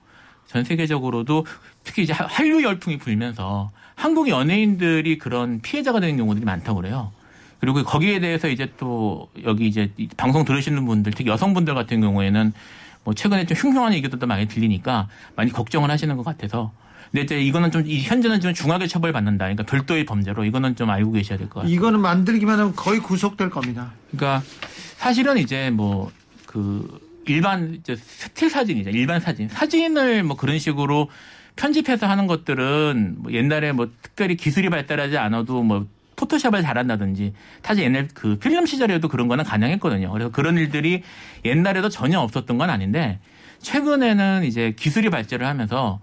전 0.48 0.64
세계적으로도 0.64 1.46
특히 1.84 2.02
이제 2.02 2.12
하- 2.12 2.26
한류 2.26 2.62
열풍이 2.62 2.98
불면서 2.98 3.70
한국 3.94 4.28
연예인들이 4.28 5.18
그런 5.18 5.60
피해자가 5.60 6.00
되는 6.00 6.16
경우들이 6.16 6.44
많다고 6.44 6.80
그래요. 6.80 7.12
그리고 7.60 7.82
거기에 7.82 8.20
대해서 8.20 8.48
이제 8.48 8.70
또 8.76 9.28
여기 9.44 9.66
이제 9.66 9.90
이 9.96 10.08
방송 10.16 10.44
들으시는 10.44 10.84
분들 10.84 11.12
특히 11.16 11.30
여성분들 11.30 11.74
같은 11.74 12.00
경우에는 12.00 12.52
뭐 13.04 13.14
최근에 13.14 13.46
좀 13.46 13.56
흉흉한 13.56 13.94
얘기들도 13.94 14.26
많이 14.26 14.46
들리니까 14.46 15.08
많이 15.36 15.50
걱정을 15.50 15.90
하시는 15.90 16.14
것 16.16 16.24
같아서 16.24 16.72
근데 17.10 17.22
이제 17.22 17.40
이거는 17.40 17.70
좀이 17.70 18.02
현재는 18.02 18.40
좀 18.40 18.52
중하게 18.52 18.86
처벌받는다. 18.88 19.44
그러니까 19.46 19.62
별도의 19.64 20.04
범죄로 20.04 20.44
이거는 20.44 20.76
좀 20.76 20.90
알고 20.90 21.12
계셔야 21.12 21.38
될 21.38 21.48
것 21.48 21.60
같아요. 21.60 21.72
이거는 21.72 22.00
만들기만 22.00 22.58
하면 22.58 22.74
거의 22.74 22.98
구속될 23.00 23.48
겁니다. 23.48 23.92
그러니까 24.10 24.42
사실은 24.96 25.38
이제 25.38 25.70
뭐그 25.70 27.05
일반 27.26 27.82
스틸 27.84 28.50
사진이죠. 28.50 28.90
일반 28.90 29.20
사진. 29.20 29.48
사진을 29.48 30.22
뭐 30.22 30.36
그런 30.36 30.58
식으로 30.58 31.10
편집해서 31.56 32.06
하는 32.06 32.26
것들은 32.26 33.16
뭐 33.18 33.32
옛날에 33.32 33.72
뭐 33.72 33.88
특별히 34.02 34.36
기술이 34.36 34.68
발달하지 34.70 35.18
않아도 35.18 35.62
뭐 35.62 35.86
포토샵을 36.16 36.62
잘한다든지 36.62 37.34
사실 37.62 37.84
옛날 37.84 38.08
그 38.14 38.38
필름 38.38 38.66
시절에도 38.66 39.08
그런 39.08 39.28
거는 39.28 39.44
가능했거든요. 39.44 40.10
그래서 40.10 40.30
그런 40.30 40.56
일들이 40.56 41.02
옛날에도 41.44 41.88
전혀 41.88 42.20
없었던 42.20 42.56
건 42.58 42.70
아닌데 42.70 43.18
최근에는 43.60 44.44
이제 44.44 44.74
기술이 44.76 45.10
발전을 45.10 45.46
하면서 45.46 46.00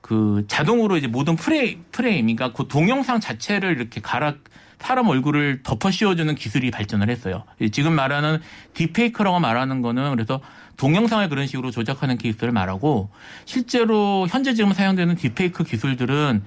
그 0.00 0.44
자동으로 0.48 0.98
이제 0.98 1.06
모든 1.06 1.34
프레임, 1.34 1.84
프레임, 1.92 2.26
그러니까 2.26 2.52
그 2.52 2.68
동영상 2.68 3.20
자체를 3.20 3.76
이렇게 3.76 4.02
갈아 4.02 4.34
사람 4.78 5.08
얼굴을 5.08 5.62
덮어 5.62 5.90
씌워주는 5.90 6.34
기술이 6.34 6.70
발전을 6.70 7.08
했어요. 7.08 7.44
지금 7.72 7.94
말하는 7.94 8.38
딥페이크라고 8.74 9.40
말하는 9.40 9.80
거는 9.80 10.10
그래서 10.10 10.42
동영상을 10.76 11.28
그런 11.28 11.46
식으로 11.46 11.70
조작하는 11.70 12.18
기술을 12.18 12.52
말하고 12.52 13.10
실제로 13.44 14.26
현재 14.28 14.54
지금 14.54 14.72
사용되는 14.72 15.16
딥페이크 15.16 15.64
기술들은 15.64 16.42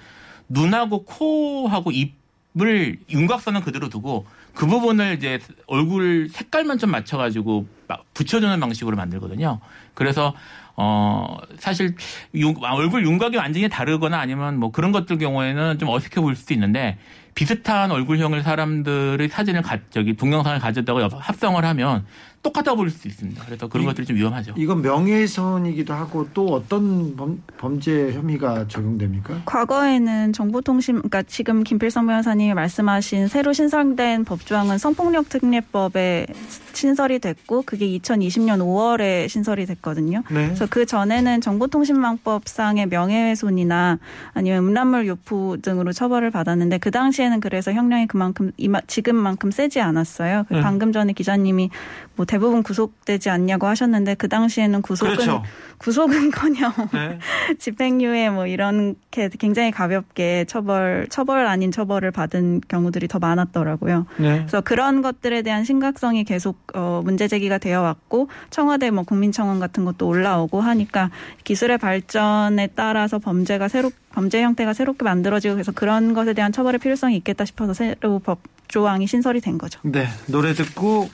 눈하고 0.49 1.03
코하고 1.05 1.91
입을 1.91 2.97
윤곽선은 3.09 3.61
그대로 3.61 3.89
두고 3.89 4.25
그 4.53 4.65
부분을 4.65 5.15
이제 5.17 5.39
얼굴 5.67 6.29
색깔만 6.31 6.77
좀 6.79 6.91
맞춰가지고 6.91 7.67
막 7.87 8.03
붙여주는 8.13 8.59
방식으로 8.59 8.95
만들거든요. 8.97 9.59
그래서 9.93 10.33
어 10.75 11.37
사실 11.57 11.95
윤- 12.35 12.55
얼굴 12.61 13.03
윤곽이 13.05 13.35
완전히 13.37 13.67
다르거나 13.67 14.19
아니면 14.19 14.57
뭐 14.59 14.71
그런 14.71 14.91
것들 14.91 15.17
경우에는 15.17 15.79
좀 15.79 15.89
어색해 15.89 16.21
보일 16.21 16.35
수도 16.35 16.53
있는데 16.53 16.97
비슷한 17.33 17.91
얼굴형을 17.91 18.41
사람들의 18.43 19.27
사진을 19.29 19.61
가, 19.61 19.77
저기 19.91 20.15
동영상을 20.15 20.59
옆- 21.01 21.13
합성을 21.19 21.63
하면 21.63 22.05
똑같아 22.43 22.76
보일 22.76 22.89
수 22.89 23.08
있습니다. 23.08 23.43
그래서 23.45 23.67
그런 23.67 23.84
이- 23.84 23.86
것들이 23.88 24.06
좀 24.08 24.15
위험하죠. 24.15 24.54
이건 24.58 24.82
명예훼손이기도 24.82 25.93
하고 25.93 26.28
또 26.34 26.45
어떤 26.54 27.15
범, 27.15 27.41
범죄 27.58 28.13
혐의가 28.13 28.67
적용됩니까? 28.67 29.41
과거에는 29.45 30.32
정보통신, 30.34 30.95
그러니까 30.97 31.23
지금 31.23 31.63
김필성 31.63 32.08
변호사님이 32.08 32.54
말씀하신 32.54 33.28
새로 33.28 33.52
신설된 33.54 34.23
법조항은 34.23 34.78
성폭력 34.78 35.28
특례법에 35.30 36.28
신설이 36.73 37.19
됐고 37.19 37.63
그게 37.65 37.88
2020년 37.97 38.60
5월에 38.60 39.28
신설이 39.28 39.65
됐거든요. 39.65 40.23
네. 40.30 40.45
그래서 40.45 40.67
그 40.69 40.86
전에는 40.86 41.41
정보통신망법상의 41.41 42.86
명예훼손이나 42.88 43.97
아니면 44.34 44.60
음란물 44.63 45.08
유포 45.08 45.58
등으로 45.62 45.91
처벌을 45.91 46.30
받았는데 46.32 46.78
그 46.78 46.91
당시에는 46.91 47.39
그래서 47.39 47.73
형량이 47.73 48.08
그만큼 48.08 48.52
이마- 48.58 48.82
지금만큼 48.88 49.52
세지 49.52 49.82
않았어요. 49.82 50.45
그 50.47 50.54
네. 50.54 50.62
방금 50.62 50.91
전에 50.93 51.13
기자님이 51.13 51.69
뭐 52.15 52.26
대부분 52.27 52.63
구속되지 52.63 53.29
않냐고 53.29 53.67
하셨는데 53.67 54.15
그 54.15 54.27
당시에는 54.27 54.81
구속은 54.81 55.13
그렇죠. 55.13 55.43
구속은커녕 55.79 56.73
네. 56.93 57.19
집행유예 57.57 58.29
뭐 58.29 58.47
이렇게 58.47 59.29
굉장히 59.39 59.71
가볍게 59.71 60.45
처벌 60.45 61.07
처벌 61.09 61.47
아닌 61.47 61.71
처벌을 61.71 62.11
받은 62.11 62.61
경우들이 62.67 63.07
더 63.07 63.19
많았더라고요. 63.19 64.05
네. 64.17 64.37
그래서 64.39 64.61
그런 64.61 65.01
것들에 65.01 65.41
대한 65.41 65.63
심각성이 65.63 66.23
계속 66.23 66.57
어, 66.73 67.01
문제 67.03 67.27
제기가 67.27 67.57
되어 67.57 67.81
왔고 67.81 68.29
청와대 68.49 68.91
뭐 68.91 69.03
국민청원 69.03 69.59
같은 69.59 69.85
것도 69.85 70.07
올라오고 70.07 70.61
하니까 70.61 71.09
기술의 71.43 71.77
발전에 71.77 72.67
따라서 72.75 73.19
범죄가 73.19 73.67
새로 73.67 73.91
범죄 74.11 74.41
형태가 74.41 74.73
새롭게 74.73 75.03
만들어지고 75.03 75.55
그래서 75.55 75.71
그런 75.71 76.13
것에 76.13 76.33
대한 76.33 76.51
처벌의 76.51 76.79
필요성이 76.79 77.15
있겠다 77.17 77.45
싶어서 77.45 77.73
새로 77.73 78.19
법 78.19 78.39
조항이 78.67 79.07
신설이 79.07 79.41
된 79.41 79.57
거죠. 79.57 79.79
네. 79.83 80.07
노래 80.27 80.53
듣고 80.53 81.09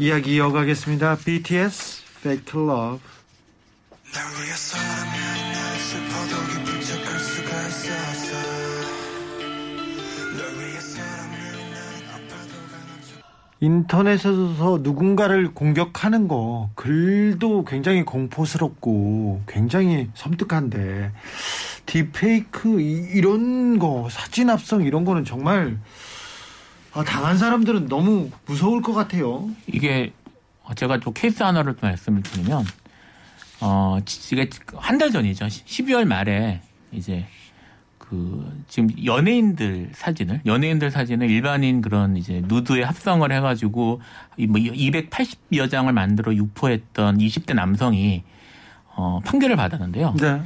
이야기 0.00 0.34
이어가겠습니다. 0.36 1.16
BTS 1.18 2.02
Fake 2.22 2.58
Love. 2.60 3.00
인터넷에서 13.60 14.78
누군가를 14.82 15.52
공격하는 15.52 16.28
거 16.28 16.70
글도 16.76 17.66
굉장히 17.66 18.02
공포스럽고 18.04 19.42
굉장히 19.46 20.08
섬뜩한데 20.14 21.12
딥페이크 21.84 22.80
이- 22.80 23.10
이런 23.12 23.78
거 23.78 24.08
사진 24.10 24.48
합성 24.48 24.82
이런 24.82 25.04
거는 25.04 25.24
정말 25.26 25.76
아, 26.92 27.04
당한 27.04 27.38
사람들은 27.38 27.88
너무 27.88 28.30
무서울 28.46 28.82
것 28.82 28.92
같아요. 28.94 29.48
이게 29.66 30.12
제가 30.76 30.98
또 30.98 31.12
케이스 31.12 31.42
하나를 31.42 31.74
또 31.76 31.86
말씀을 31.86 32.22
드리면 32.22 32.64
어 33.60 33.98
이게 34.32 34.48
한 34.76 34.98
달 34.98 35.10
전이죠. 35.10 35.46
12월 35.46 36.04
말에 36.04 36.60
이제 36.92 37.26
그 37.98 38.64
지금 38.68 38.88
연예인들 39.04 39.90
사진을 39.94 40.40
연예인들 40.46 40.90
사진을 40.90 41.30
일반인 41.30 41.80
그런 41.80 42.16
이제 42.16 42.42
누드에 42.46 42.82
합성을 42.82 43.30
해가지고 43.30 44.00
이뭐 44.36 44.54
280여 44.56 45.70
장을 45.70 45.92
만들어 45.92 46.34
유포했던 46.34 47.18
20대 47.18 47.54
남성이 47.54 48.22
어 48.96 49.20
판결을 49.24 49.54
받았는데요. 49.56 50.16
네. 50.18 50.42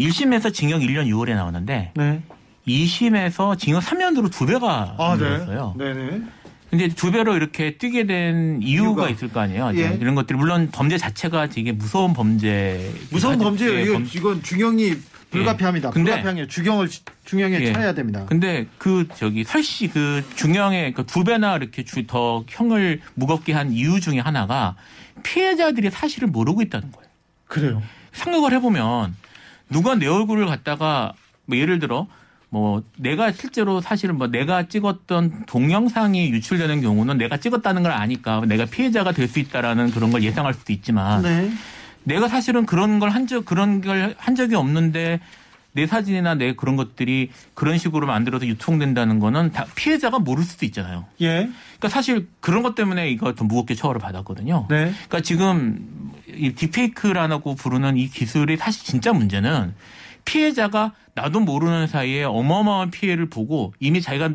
1심에서 0.00 0.52
징역 0.52 0.80
1년 0.80 1.06
6월에 1.08 1.34
나오는데 1.36 1.92
네. 1.94 2.22
2심에서 2.66 3.58
징역 3.58 3.82
3년으로 3.82 4.30
두 4.32 4.46
배가 4.46 4.94
아, 4.98 5.16
네. 5.18 5.24
늘었어요. 5.24 5.74
네네. 5.78 6.22
근데 6.70 6.88
두 6.88 7.12
배로 7.12 7.36
이렇게 7.36 7.76
뛰게 7.76 8.04
된 8.06 8.60
이유가 8.62 9.02
이유가. 9.04 9.08
있을 9.10 9.28
거 9.32 9.40
아니에요. 9.40 9.72
예. 9.76 9.96
이런 10.00 10.14
것들이 10.16 10.36
물론 10.36 10.70
범죄 10.72 10.98
자체가 10.98 11.48
되게 11.48 11.70
무서운 11.72 12.14
범죄. 12.14 12.92
무서운 13.10 13.38
범죄예요. 13.38 13.78
예, 13.78 13.82
이거, 13.84 13.92
범- 13.92 14.08
이건 14.12 14.42
중형이 14.42 14.94
불가피합니다. 15.30 15.90
근데- 15.90 16.10
불가피하게 16.12 16.48
중형을 16.48 16.88
중형에 17.24 17.60
예. 17.60 17.72
처해야 17.72 17.92
됩니다. 17.94 18.24
근데 18.26 18.66
그 18.78 19.06
저기 19.16 19.44
설씨 19.44 19.88
그 19.88 20.24
중형의 20.34 20.94
그두 20.94 21.22
배나 21.22 21.56
이렇게 21.56 21.84
주- 21.84 22.06
더 22.08 22.44
형을 22.48 23.00
무겁게 23.14 23.52
한 23.52 23.72
이유 23.72 24.00
중에 24.00 24.18
하나가 24.18 24.74
피해자들이 25.22 25.90
사실을 25.90 26.26
모르고 26.28 26.60
있다는 26.62 26.90
거예요. 26.90 27.08
그래요. 27.46 27.82
생각을 28.12 28.52
해보면 28.54 29.14
누가 29.70 29.94
내 29.94 30.06
얼굴을 30.06 30.46
갖다가 30.46 31.12
뭐 31.46 31.56
예를 31.56 31.78
들어 31.78 32.08
뭐 32.54 32.84
내가 32.96 33.32
실제로 33.32 33.80
사실은 33.80 34.16
뭐 34.16 34.28
내가 34.28 34.68
찍었던 34.68 35.46
동영상이 35.46 36.30
유출되는 36.30 36.82
경우는 36.82 37.18
내가 37.18 37.36
찍었다는 37.36 37.82
걸 37.82 37.90
아니까 37.90 38.42
내가 38.46 38.64
피해자가 38.64 39.10
될 39.10 39.26
수 39.26 39.40
있다라는 39.40 39.90
그런 39.90 40.12
걸 40.12 40.22
예상할 40.22 40.54
수도 40.54 40.72
있지만 40.72 41.22
네. 41.22 41.50
내가 42.04 42.28
사실은 42.28 42.64
그런 42.64 43.00
걸 43.00 43.08
한 43.10 43.26
적 43.26 43.44
그런 43.44 43.80
걸 43.80 44.14
한 44.18 44.36
적이 44.36 44.54
없는데 44.54 45.18
내 45.72 45.88
사진이나 45.88 46.36
내 46.36 46.54
그런 46.54 46.76
것들이 46.76 47.30
그런 47.54 47.76
식으로 47.76 48.06
만들어서 48.06 48.46
유통된다는 48.46 49.18
거는 49.18 49.50
다 49.50 49.66
피해자가 49.74 50.20
모를 50.20 50.44
수도 50.44 50.64
있잖아요. 50.66 51.06
예. 51.22 51.48
그러니까 51.78 51.88
사실 51.88 52.28
그런 52.38 52.62
것 52.62 52.76
때문에 52.76 53.10
이거 53.10 53.34
더 53.34 53.44
무겁게 53.44 53.74
처벌을 53.74 54.00
받았거든요. 54.00 54.66
네. 54.70 54.92
그러니까 54.92 55.20
지금 55.22 56.12
이 56.28 56.52
딥페이크라고 56.52 57.56
부르는 57.56 57.96
이 57.96 58.06
기술이 58.06 58.56
사실 58.58 58.84
진짜 58.84 59.12
문제는 59.12 59.74
피해자가 60.24 60.92
나도 61.14 61.40
모르는 61.40 61.86
사이에 61.86 62.24
어마어마한 62.24 62.90
피해를 62.90 63.26
보고 63.30 63.72
이미 63.80 64.00
자기가 64.02 64.30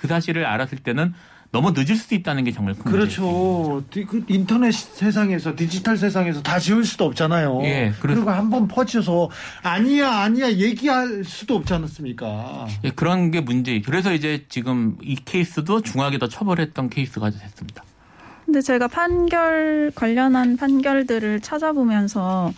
그 0.00 0.08
사실을 0.08 0.44
알았을 0.46 0.78
때는 0.78 1.14
너무 1.52 1.70
늦을 1.70 1.94
수도 1.94 2.16
있다는 2.16 2.42
게 2.42 2.50
정말 2.50 2.74
큰 2.74 2.82
문제예요. 2.90 2.98
그렇죠. 3.06 3.84
디- 3.88 4.04
그 4.04 4.24
인터넷 4.26 4.72
세상에서 4.72 5.54
디지털 5.54 5.96
세상에서 5.96 6.42
다 6.42 6.58
지울 6.58 6.84
수도 6.84 7.04
없잖아요. 7.04 7.60
예, 7.62 7.92
그리고 8.00 8.28
한번 8.28 8.66
퍼져서 8.66 9.30
아니야 9.62 10.10
아니야 10.10 10.50
얘기할 10.50 11.22
수도 11.22 11.54
없지 11.54 11.72
않았습니까? 11.74 12.66
예, 12.82 12.90
그런 12.90 13.30
게 13.30 13.40
문제. 13.40 13.80
그래서 13.80 14.12
이제 14.12 14.44
지금 14.48 14.96
이 15.00 15.14
케이스도 15.14 15.80
중하게 15.82 16.18
더 16.18 16.26
처벌했던 16.28 16.90
케이스가 16.90 17.30
됐습니다. 17.30 17.84
근데 18.44 18.60
제가 18.60 18.88
판결 18.88 19.92
관련한 19.94 20.56
판결들을 20.56 21.38
찾아보면서 21.40 22.52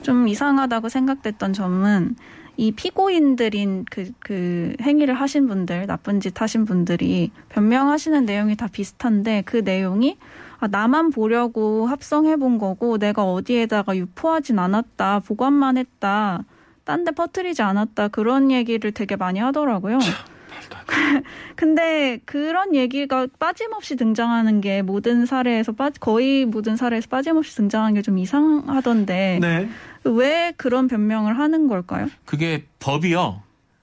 좀 0.00 0.26
이상하다고 0.26 0.88
생각됐던 0.88 1.52
점은 1.52 2.16
이 2.58 2.72
피고인들인 2.72 3.84
그, 3.88 4.10
그 4.18 4.74
행위를 4.82 5.14
하신 5.14 5.46
분들, 5.46 5.86
나쁜 5.86 6.18
짓 6.18 6.40
하신 6.40 6.64
분들이 6.64 7.30
변명하시는 7.50 8.26
내용이 8.26 8.56
다 8.56 8.66
비슷한데 8.66 9.44
그 9.46 9.58
내용이 9.58 10.18
아, 10.58 10.66
나만 10.66 11.10
보려고 11.10 11.86
합성해 11.86 12.34
본 12.36 12.58
거고 12.58 12.98
내가 12.98 13.22
어디에다가 13.22 13.96
유포하진 13.96 14.58
않았다, 14.58 15.20
보관만 15.20 15.76
했다, 15.78 16.44
딴 16.84 17.04
데 17.04 17.12
퍼뜨리지 17.12 17.62
않았다, 17.62 18.08
그런 18.08 18.50
얘기를 18.50 18.90
되게 18.90 19.14
많이 19.14 19.38
하더라고요. 19.38 20.00
근데 21.54 22.18
그런 22.24 22.74
얘기가 22.74 23.26
빠짐없이 23.38 23.94
등장하는 23.96 24.60
게 24.60 24.82
모든 24.82 25.26
사례에서 25.26 25.72
빠, 25.72 25.90
거의 26.00 26.44
모든 26.44 26.76
사례에서 26.76 27.06
빠짐없이 27.08 27.54
등장하는 27.56 27.94
게 27.94 28.02
좀 28.02 28.18
이상하던데 28.18 29.38
네. 29.40 29.68
왜 30.08 30.52
그런 30.56 30.88
변명을 30.88 31.38
하는 31.38 31.68
걸까요? 31.68 32.08
그게 32.24 32.64
법이요. 32.80 33.42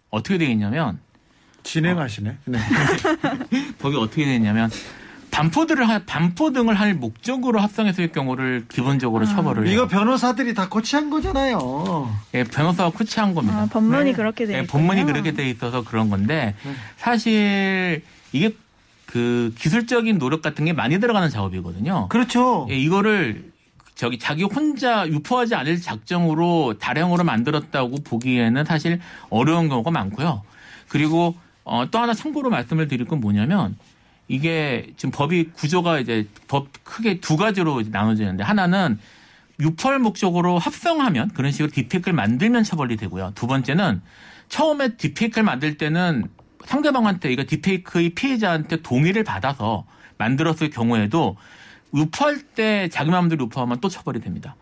어떻게 0.10 0.38
되겠냐면 0.38 1.00
진행하시네. 1.64 2.38
네. 2.46 2.60
법이 3.80 3.96
어떻게 3.98 4.26
되냐면 4.26 4.70
반포들을 5.32 5.90
할 5.90 6.06
반포 6.06 6.54
등을 6.54 6.76
할 6.76 6.94
목적으로 6.94 7.60
합성했을 7.60 8.14
경우를 8.14 8.68
기본적으로 8.70 9.26
처벌을 9.26 9.68
해요. 9.68 9.74
이거 9.74 9.88
변호사들이 9.88 10.54
다 10.54 10.70
코치한 10.70 11.10
거잖아요. 11.10 12.10
예, 12.36 12.46
변호사가 12.46 12.92
코치한 12.92 13.36
겁니다. 13.36 13.64
아, 13.64 13.66
법문이 13.66 14.12
네. 14.12 14.14
그렇게 14.14 14.46
돼 14.46 14.60
예. 14.60 14.66
본문이 14.66 15.04
그렇게 15.04 15.34
돼 15.34 15.50
있어서 15.50 15.84
그런 15.84 16.10
건데 16.10 16.56
네. 16.64 16.74
사실 16.96 18.04
이게 18.32 18.56
그 19.06 19.54
기술적인 19.58 20.20
노력 20.20 20.42
같은 20.42 20.64
게 20.64 20.72
많이 20.72 21.00
들어가는 21.00 21.30
작업이거든요. 21.30 22.08
그렇죠. 22.08 22.66
예, 22.70 22.78
이거를 22.78 23.52
저기 23.96 24.20
자기 24.20 24.44
혼자 24.44 25.08
유포하지 25.08 25.56
않을 25.56 25.82
작정으로 25.82 26.78
다량으로 26.80 27.24
만들었다고 27.24 28.04
보기에는 28.04 28.66
사실 28.66 29.00
어려운 29.30 29.70
경우가 29.70 29.90
많고요. 29.90 30.44
그리고 30.90 31.36
어, 31.64 31.90
또 31.90 32.00
하나 32.00 32.14
참고로 32.14 32.50
말씀을 32.50 32.88
드릴 32.88 33.08
건 33.08 33.22
뭐냐면 33.22 33.78
이게 34.28 34.94
지금 34.98 35.12
법이 35.12 35.52
구조가 35.54 36.00
이제 36.00 36.28
법 36.48 36.68
크게 36.84 37.20
두 37.20 37.38
가지로 37.38 37.82
나눠지는데 37.90 38.44
하나는 38.44 39.00
유포할 39.60 40.00
목적으로 40.00 40.60
합성하면 40.60 41.30
그런 41.30 41.52
식으로 41.52 41.72
딥페이크를 41.72 42.14
만들면 42.14 42.64
처벌이 42.64 42.98
되고요. 42.98 43.32
두 43.36 43.48
번째는 43.48 44.02
처음에 44.50 44.98
딥페이크를 44.98 45.44
만들 45.44 45.78
때는 45.78 46.26
상대방한테 46.66 47.32
이거 47.32 47.44
딥페이크의 47.46 48.10
피해자한테 48.10 48.82
동의를 48.82 49.24
받아서 49.24 49.86
만들었을 50.18 50.70
경우에도 50.70 51.38
유포할 51.96 52.42
때 52.42 52.90
자기 52.90 53.12
마음대로 53.12 53.46
유포하면 53.46 53.80
또 53.82 53.90
처벌이 53.90 54.20
됩니다. 54.20 54.56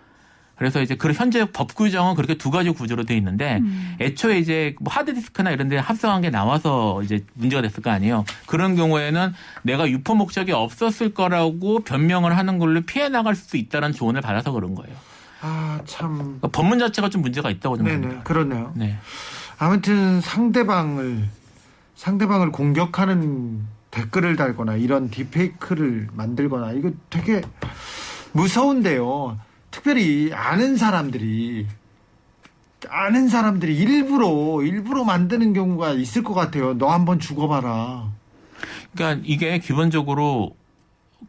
그래서 0.55 0.81
이제 0.81 0.95
그 0.95 1.11
현재 1.11 1.45
법 1.51 1.75
규정은 1.75 2.15
그렇게 2.15 2.35
두 2.35 2.51
가지 2.51 2.69
구조로 2.69 3.05
돼 3.05 3.17
있는데 3.17 3.59
애초에 3.99 4.37
이제 4.37 4.75
뭐 4.79 4.93
하드디스크나 4.93 5.51
이런 5.51 5.67
데 5.67 5.77
합성한 5.77 6.21
게 6.21 6.29
나와서 6.29 7.01
이제 7.03 7.25
문제가 7.33 7.61
됐을 7.61 7.81
거 7.81 7.89
아니에요. 7.89 8.23
그런 8.45 8.75
경우에는 8.75 9.33
내가 9.63 9.89
유포 9.89 10.13
목적이 10.15 10.51
없었을 10.51 11.13
거라고 11.13 11.79
변명을 11.79 12.37
하는 12.37 12.59
걸로 12.59 12.81
피해 12.81 13.09
나갈 13.09 13.35
수 13.35 13.57
있다는 13.57 13.93
조언을 13.93 14.21
받아서 14.21 14.51
그런 14.51 14.75
거예요. 14.75 14.95
아 15.41 15.81
참. 15.85 16.17
그러니까 16.17 16.47
법문 16.49 16.79
자체가 16.79 17.09
좀 17.09 17.21
문제가 17.23 17.49
있다고 17.49 17.77
좀 17.77 17.85
네네 17.87 18.01
봅니다. 18.01 18.23
그렇네요. 18.23 18.71
네. 18.75 18.97
아무튼 19.57 20.21
상대방을 20.21 21.27
상대방을 21.95 22.51
공격하는 22.51 23.61
댓글을 23.97 24.35
달거나 24.35 24.75
이런 24.75 25.09
딥페이크를 25.11 26.07
만들거나 26.13 26.71
이거 26.71 26.91
되게 27.11 27.41
무서운데요. 28.31 29.37
특별히 29.69 30.31
아는 30.33 30.77
사람들이 30.77 31.67
아는 32.89 33.27
사람들이 33.29 33.77
일부러 33.77 34.61
일부러 34.63 35.03
만드는 35.03 35.53
경우가 35.53 35.91
있을 35.91 36.23
것 36.23 36.33
같아요. 36.33 36.73
너 36.77 36.87
한번 36.87 37.19
죽어봐라. 37.19 38.11
그러니까 38.95 39.21
이게 39.25 39.59
기본적으로 39.59 40.55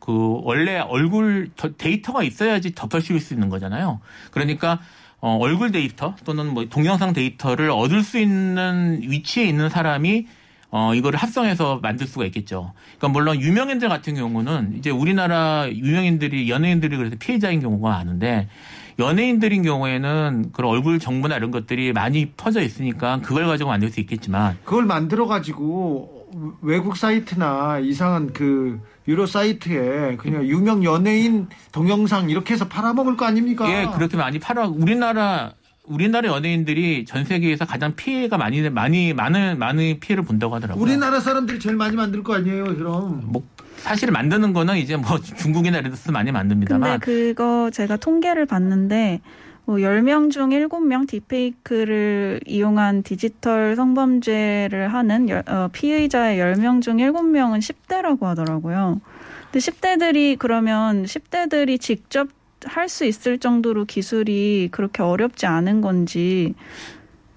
그 0.00 0.40
원래 0.42 0.78
얼굴 0.78 1.50
더- 1.56 1.72
데이터가 1.76 2.22
있어야지 2.22 2.74
덮어 2.74 2.98
씌울 2.98 3.20
수 3.20 3.34
있는 3.34 3.50
거잖아요. 3.50 4.00
그러니까 4.30 4.80
어, 5.20 5.36
얼굴 5.36 5.70
데이터 5.70 6.16
또는 6.24 6.52
뭐 6.52 6.66
동영상 6.68 7.12
데이터를 7.12 7.70
얻을 7.70 8.02
수 8.02 8.18
있는 8.18 9.00
위치에 9.02 9.44
있는 9.44 9.68
사람이 9.68 10.26
어, 10.76 10.92
이거를 10.92 11.20
합성해서 11.20 11.78
만들 11.80 12.04
수가 12.08 12.24
있겠죠. 12.24 12.72
그러니까 12.98 13.08
물론 13.08 13.40
유명인들 13.40 13.88
같은 13.88 14.16
경우는 14.16 14.74
이제 14.76 14.90
우리나라 14.90 15.68
유명인들이 15.70 16.50
연예인들이 16.50 16.96
그래서 16.96 17.14
피해자인 17.16 17.60
경우가 17.60 17.90
많은데 17.90 18.48
연예인들인 18.98 19.62
경우에는 19.62 20.50
그런 20.52 20.72
얼굴 20.72 20.98
정보나 20.98 21.36
이런 21.36 21.52
것들이 21.52 21.92
많이 21.92 22.32
퍼져 22.32 22.60
있으니까 22.60 23.20
그걸 23.22 23.46
가지고 23.46 23.70
만들 23.70 23.88
수 23.88 24.00
있겠지만 24.00 24.58
그걸 24.64 24.84
만들어 24.84 25.28
가지고 25.28 26.26
외국 26.60 26.96
사이트나 26.96 27.78
이상한 27.78 28.32
그 28.32 28.80
유료 29.06 29.26
사이트에 29.26 30.16
그냥 30.16 30.44
유명 30.44 30.82
연예인 30.82 31.46
동영상 31.70 32.30
이렇게 32.30 32.54
해서 32.54 32.66
팔아먹을 32.66 33.16
거 33.16 33.26
아닙니까? 33.26 33.70
예, 33.70 33.86
그렇게 33.94 34.16
많이 34.16 34.40
팔아 34.40 34.66
우리나라 34.66 35.52
우리나라 35.86 36.28
연예인들이 36.30 37.04
전 37.04 37.24
세계에서 37.24 37.64
가장 37.66 37.94
피해가 37.94 38.38
많이 38.38 38.68
많이 38.70 39.12
많은 39.12 39.58
많은 39.58 39.98
피해를 40.00 40.24
본다고 40.24 40.54
하더라고요. 40.54 40.82
우리나라 40.82 41.20
사람들이 41.20 41.58
제일 41.58 41.76
많이 41.76 41.94
만들 41.96 42.22
거 42.22 42.34
아니에요, 42.34 42.64
그럼. 42.76 43.20
뭐 43.26 43.42
사실 43.76 44.10
만드는 44.10 44.52
거는 44.54 44.78
이제 44.78 44.96
뭐 44.96 45.18
중국이나 45.20 45.78
이런 45.78 45.90
데서 45.90 46.10
많이 46.10 46.26
근데 46.26 46.38
만듭니다만 46.38 47.00
그거 47.00 47.70
제가 47.70 47.98
통계를 47.98 48.46
봤는데 48.46 49.20
뭐 49.66 49.76
10명 49.76 50.30
중 50.30 50.50
7명 50.50 51.06
딥페이크를 51.06 52.40
이용한 52.46 53.02
디지털 53.02 53.76
성범죄를 53.76 54.92
하는 54.92 55.28
열- 55.28 55.42
어, 55.48 55.68
피의자의 55.72 56.38
10명 56.38 56.80
중 56.82 56.96
7명은 56.98 57.58
10대라고 57.60 58.22
하더라고요. 58.22 59.00
근데 59.50 59.58
10대들이 59.58 60.36
그러면 60.38 61.04
10대들이 61.04 61.78
직접 61.80 62.28
할 62.66 62.88
수 62.88 63.04
있을 63.04 63.38
정도로 63.38 63.84
기술이 63.84 64.68
그렇게 64.72 65.02
어렵지 65.02 65.46
않은 65.46 65.80
건지 65.80 66.54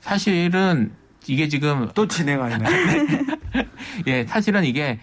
사실은 0.02 0.92
이게 1.28 1.48
지금 1.50 1.90
또 1.94 2.08
진행하네. 2.08 2.64
예, 4.08 4.26
사실은 4.26 4.64
이게 4.64 5.00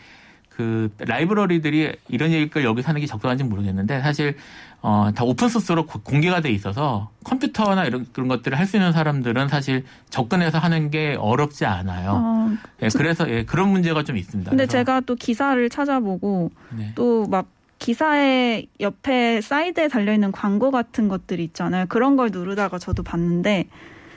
그 0.49 0.91
라이브러리들이 0.99 1.97
이런 2.09 2.31
얘기를 2.31 2.65
여기서 2.65 2.89
하는 2.89 3.01
게 3.01 3.07
적절한지 3.07 3.45
모르겠는데 3.45 4.01
사실 4.01 4.37
어, 4.81 5.11
다 5.15 5.25
오픈 5.25 5.49
소스로 5.49 5.87
고- 5.87 6.01
공개가 6.01 6.41
돼 6.41 6.51
있어서 6.51 7.11
컴퓨터나 7.25 7.87
이런 7.87 8.07
그런 8.13 8.29
것들을 8.29 8.57
할 8.59 8.67
수 8.67 8.77
있는 8.77 8.93
사람들은 8.93 9.49
사실 9.49 9.85
접근해서 10.11 10.59
하는 10.59 10.91
게 10.91 11.17
어렵지 11.19 11.65
않아요. 11.67 12.11
어, 12.23 12.51
예, 12.83 12.89
그래서 12.95 13.29
예, 13.31 13.45
그런 13.45 13.71
문제가 13.71 14.05
좀 14.05 14.17
있습니다. 14.17 14.51
근데 14.51 14.67
제가 14.67 15.01
또 15.01 15.15
기사를 15.17 15.69
찾아보고 15.69 16.51
네. 16.77 16.93
또막 16.95 17.49
기사의 17.85 18.69
옆에 18.81 19.43
사이드에 19.43 19.89
달려있는 19.89 20.33
광고 20.33 20.71
같은 20.71 21.09
것들이 21.09 21.45
있잖아요. 21.45 21.85
그런 21.91 22.17
걸 22.17 22.31
누르다가 22.33 22.79
저도 22.79 23.03
봤는데 23.03 23.69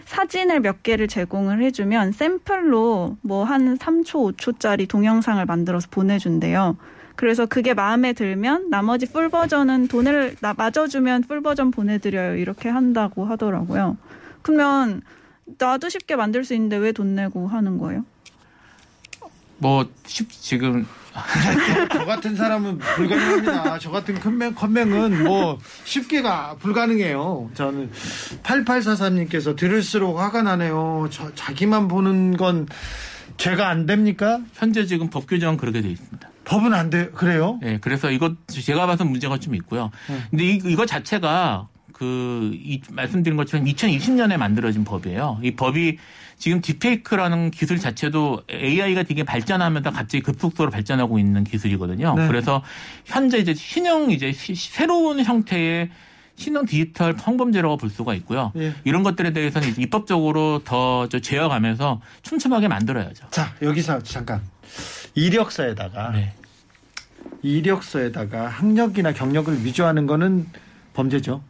사진을 0.06 0.62
몇 0.62 0.84
개를 0.84 1.10
제공을 1.10 1.62
해주면 1.62 2.14
샘플로 2.14 3.18
뭐 3.22 3.44
한 3.44 3.78
3초, 3.78 4.38
5초짜리 4.38 4.88
동영상을 4.88 5.46
만들어서 5.46 5.90
보내준대요. 5.92 6.78
그래서 7.18 7.46
그게 7.46 7.74
마음에 7.74 8.14
들면 8.14 8.70
나머지 8.70 9.06
full 9.06 9.28
버전은 9.28 9.90
돈을 9.90 10.38
나 10.40 10.54
맞아주면 10.54 11.24
full 11.24 11.42
버전 11.42 11.70
보내드려요. 11.72 12.38
이렇게 12.38 12.70
한다고 12.70 13.26
하더라고요. 13.26 13.98
그러면 14.44 15.02
나도 15.60 15.90
쉽게 15.90 16.16
만들 16.16 16.46
수 16.46 16.54
있는데 16.54 16.78
왜 16.78 16.94
돈 16.94 17.16
내고 17.16 17.48
하는 17.50 17.78
거예요? 17.80 18.06
뭐 19.60 19.88
쉽- 20.06 20.30
지금 20.32 20.86
저 21.92 22.06
같은 22.06 22.36
사람은 22.36 22.78
불가능합니다. 22.78 23.80
저 23.80 23.90
같은 23.90 24.20
컴맹, 24.20 24.54
컴맹은 24.54 25.24
뭐 25.24 25.58
쉽게가 25.84 26.58
불가능해요. 26.60 27.50
저는 27.56 27.90
8843님께서 28.44 29.56
들을수록 29.56 30.20
화가 30.20 30.44
나네요. 30.44 31.08
저, 31.12 31.34
자기만 31.34 31.88
보는 31.88 32.38
건 32.38 32.68
죄가 33.38 33.68
안 33.68 33.86
됩니까? 33.86 34.40
현재 34.54 34.86
지금 34.86 35.10
법 35.10 35.28
규정은 35.28 35.58
그렇게 35.58 35.82
돼 35.82 35.90
있습니다. 35.90 36.30
법은 36.46 36.74
안 36.74 36.90
돼. 36.90 37.10
그래요? 37.10 37.60
예, 37.64 37.78
그래서 37.82 38.10
이것 38.12 38.34
제가 38.48 38.86
봐서 38.86 39.04
문제가 39.04 39.38
좀 39.38 39.54
있고요. 39.56 39.92
네. 40.08 40.22
근데 40.30 40.44
이, 40.46 40.62
이거 40.66 40.86
자체가 40.86 41.68
그 41.94 42.52
이, 42.54 42.80
말씀드린 42.92 43.36
것처럼 43.38 43.66
2020년에 43.66 44.38
만들어진 44.38 44.84
법이에요. 44.86 45.40
이 45.44 45.52
법이 45.52 45.98
지금 46.38 46.62
딥페이크라는 46.62 47.52
기술 47.52 47.80
자체도 47.80 48.44
AI가 48.52 49.04
되게 49.04 49.24
발전하면서 49.24 49.92
갑자기 49.92 50.22
급속도로 50.22 50.70
발전하고 50.70 51.18
있는 51.20 51.44
기술이거든요. 51.44 52.16
네. 52.16 52.28
그래서 52.28 52.64
현재 53.06 53.40
이제 53.40 53.54
신형 53.54 54.12
이제 54.12 54.32
새로운 54.34 55.24
형태의 55.24 55.90
신형 56.36 56.68
디지털 56.68 57.16
성범죄라고 57.18 57.78
볼 57.78 57.90
수가 57.90 58.14
있고요. 58.16 58.52
예. 58.58 58.76
이런 58.84 59.02
것들에 59.02 59.34
대해서는 59.34 59.74
입법적으로 59.80 60.62
더저 60.64 61.20
제어가면서 61.20 62.00
촘촘하게 62.22 62.68
만들어야죠. 62.68 63.28
자, 63.32 63.56
여기서 63.64 64.04
잠깐. 64.04 64.42
이력서에다가 65.16 66.12
네. 66.12 66.34
이력서에다가 67.42 68.48
학력이나 68.48 69.14
경력을 69.14 69.66
위조하는 69.66 70.06
거는 70.06 70.46
범죄죠. 70.94 71.42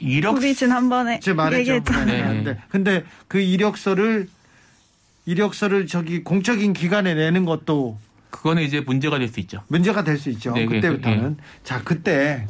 이력 0.00 0.36
우리 0.36 0.54
지난번에 0.54 1.20
제가 1.20 1.44
말했죠. 1.44 1.60
얘기했잖아요. 1.60 2.32
네. 2.32 2.42
네. 2.42 2.58
근데 2.68 3.04
그 3.28 3.38
이력서를 3.40 4.28
이력서를 5.24 5.86
저기 5.86 6.22
공적인 6.22 6.72
기관에 6.72 7.14
내는 7.14 7.44
것도 7.44 7.98
그거는 8.30 8.62
이제 8.62 8.80
문제가 8.80 9.18
될 9.18 9.28
수 9.28 9.40
있죠. 9.40 9.62
문제가 9.68 10.04
될 10.04 10.18
수 10.18 10.30
있죠. 10.30 10.52
네, 10.52 10.66
그때부터는. 10.66 11.38
자, 11.64 11.82
그때 11.82 12.46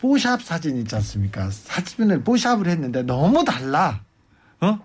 뽀샵 0.00 0.42
사진 0.42 0.76
있지 0.78 0.94
않습니까? 0.96 1.50
사진을 1.50 2.22
뽀샵을 2.22 2.66
했는데 2.68 3.02
너무 3.02 3.44
달라. 3.44 4.00
어? 4.60 4.78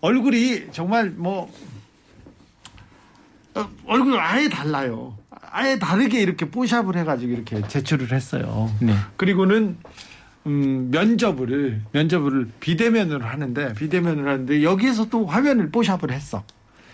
얼굴이 0.00 0.68
정말 0.72 1.10
뭐 1.10 1.52
어, 3.54 3.68
얼굴이 3.86 4.16
아예 4.18 4.48
달라요. 4.48 5.16
아예 5.52 5.78
다르게 5.78 6.20
이렇게 6.22 6.48
뽀샵을 6.48 6.96
해가지고 6.96 7.32
이렇게 7.32 7.66
제출을 7.66 8.12
했어요. 8.12 8.72
네. 8.80 8.94
그리고는 9.16 9.76
음, 10.46 10.90
면접을 10.90 11.82
면접을 11.92 12.48
비대면으로 12.60 13.24
하는데 13.24 13.74
비대면으로 13.74 14.28
하는데 14.28 14.62
여기에서 14.62 15.08
또 15.08 15.26
화면을 15.26 15.70
뽀샵을 15.70 16.10
했어. 16.10 16.44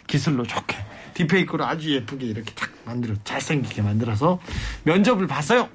기술로 0.07 0.45
좋게 0.45 0.77
딥페이크로 1.15 1.65
아주 1.65 1.93
예쁘게 1.95 2.27
이렇게 2.27 2.53
탁 2.55 2.71
만들어 2.85 3.15
잘생기게 3.25 3.83
만들어서 3.83 4.41
면접을 4.85 5.27
봤어요. 5.27 5.69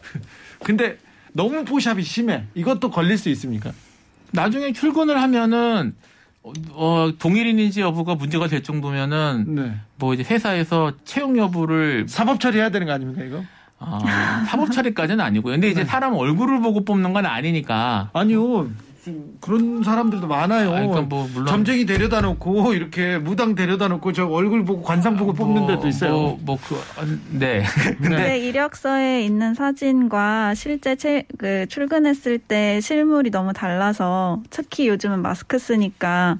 근데 0.62 0.98
너무 1.32 1.64
뽀샵이 1.64 2.02
심해. 2.02 2.44
이것도 2.54 2.90
걸릴 2.90 3.16
수 3.16 3.28
있습니까? 3.30 3.72
나중에 4.32 4.72
출근을 4.72 5.20
하면은 5.20 5.94
어, 6.42 6.52
어, 6.70 7.12
동일인인지 7.18 7.80
여부가 7.80 8.16
문제가 8.16 8.48
될 8.48 8.62
정도면은 8.62 9.54
네. 9.54 9.76
뭐 9.96 10.12
이제 10.14 10.24
회사에서 10.24 10.92
채용 11.04 11.38
여부를 11.38 12.06
사법 12.08 12.40
처리해야 12.40 12.70
되는 12.70 12.86
거 12.86 12.92
아닙니까 12.92 13.22
이거? 13.22 13.44
아, 13.84 14.44
사법 14.48 14.70
처리까지는 14.72 15.22
아니고요. 15.24 15.54
근데 15.54 15.66
네. 15.68 15.72
이제 15.72 15.84
사람 15.84 16.14
얼굴을 16.14 16.60
보고 16.60 16.84
뽑는 16.84 17.12
건 17.12 17.26
아니니까. 17.26 18.10
아니요. 18.12 18.68
좀 19.04 19.36
그런 19.40 19.82
사람들도 19.82 20.28
많아요. 20.28 20.68
아, 20.68 20.74
그러니까 20.74 21.00
뭐 21.00 21.28
물론- 21.32 21.46
점쟁이 21.48 21.84
데려다 21.86 22.20
놓고 22.20 22.72
이렇게 22.74 23.18
무당 23.18 23.56
데려다 23.56 23.88
놓고 23.88 24.12
저 24.12 24.26
얼굴 24.28 24.64
보고 24.64 24.80
관상 24.82 25.16
보고 25.16 25.32
뽑는 25.32 25.66
데도 25.66 25.88
있어요. 25.88 26.12
뭐, 26.12 26.38
뭐 26.42 26.58
그, 26.64 26.76
어, 26.76 27.04
네. 27.30 27.64
근데 28.00 28.16
네, 28.16 28.38
이력서에 28.38 29.24
있는 29.24 29.54
사진과 29.54 30.54
실제 30.54 30.94
채- 30.94 31.26
그 31.36 31.66
출근했을 31.68 32.38
때 32.38 32.80
실물이 32.80 33.32
너무 33.32 33.52
달라서 33.52 34.40
특히 34.50 34.86
요즘은 34.86 35.20
마스크 35.20 35.58
쓰니까 35.58 36.38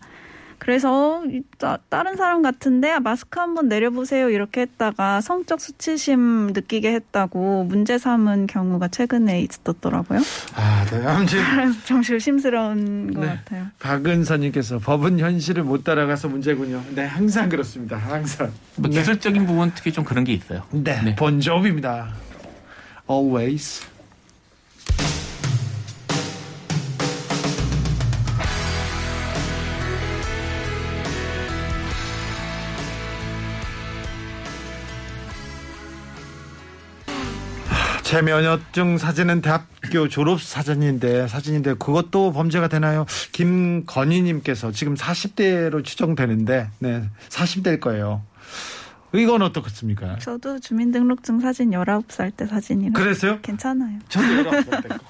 그래서 0.62 1.25
따- 1.59 1.79
다른 1.88 2.16
사람 2.16 2.40
같은데 2.40 2.88
아, 2.92 3.01
마스크 3.01 3.40
한번 3.40 3.66
내려보세요 3.68 4.31
이렇게 4.31 4.61
했다가 4.61 5.20
성적 5.20 5.61
수치심 5.61 6.53
느끼게 6.55 6.92
했다고 6.92 7.64
문제 7.64 7.98
삼은 7.98 8.46
경우가 8.46 8.87
최근에 8.87 9.40
있었더라고요. 9.40 10.20
아, 10.55 10.87
네. 10.88 11.05
아무튼 11.05 11.40
좀 11.85 12.01
조심스러운 12.03 13.12
것 13.12 13.20
네. 13.22 13.27
같아요. 13.27 13.66
박은선님께서 13.81 14.79
법은 14.79 15.18
현실을 15.18 15.64
못 15.64 15.83
따라가서 15.83 16.29
문제군요. 16.29 16.81
네, 16.94 17.07
항상 17.07 17.48
그렇습니다. 17.48 17.96
항상. 17.96 18.53
뭐 18.77 18.88
네. 18.88 18.98
기술적인 19.01 19.44
부분 19.46 19.72
특히 19.75 19.92
좀 19.92 20.05
그런 20.05 20.22
게 20.22 20.33
있어요. 20.33 20.62
네, 20.70 21.03
네. 21.03 21.16
본조비입니다. 21.16 22.09
Always. 23.11 23.85
제 38.12 38.20
면허증 38.20 38.98
사진은 38.98 39.40
대학교 39.40 40.07
졸업 40.07 40.42
사진인데 40.42 41.29
사진인데 41.29 41.77
그것도 41.77 42.35
범죄가 42.35 42.68
되나요? 42.68 43.07
김건희님께서 43.33 44.70
지금 44.72 44.94
40대로 44.96 45.83
추정되는데 45.83 46.68
네 46.81 47.09
40대일 47.31 47.81
거예요. 47.81 48.22
이건 49.14 49.40
어떻습니까? 49.40 50.18
저도 50.18 50.61
주민등록증 50.61 51.40
사진 51.40 51.70
19살 51.70 52.37
때 52.37 52.46
사진이라 52.46 52.92
그랬어요? 52.92 53.40
괜찮아요. 53.40 53.98
저도 54.11 54.31
여러 54.31 54.51
번 54.51 54.83
됐고. 54.83 55.07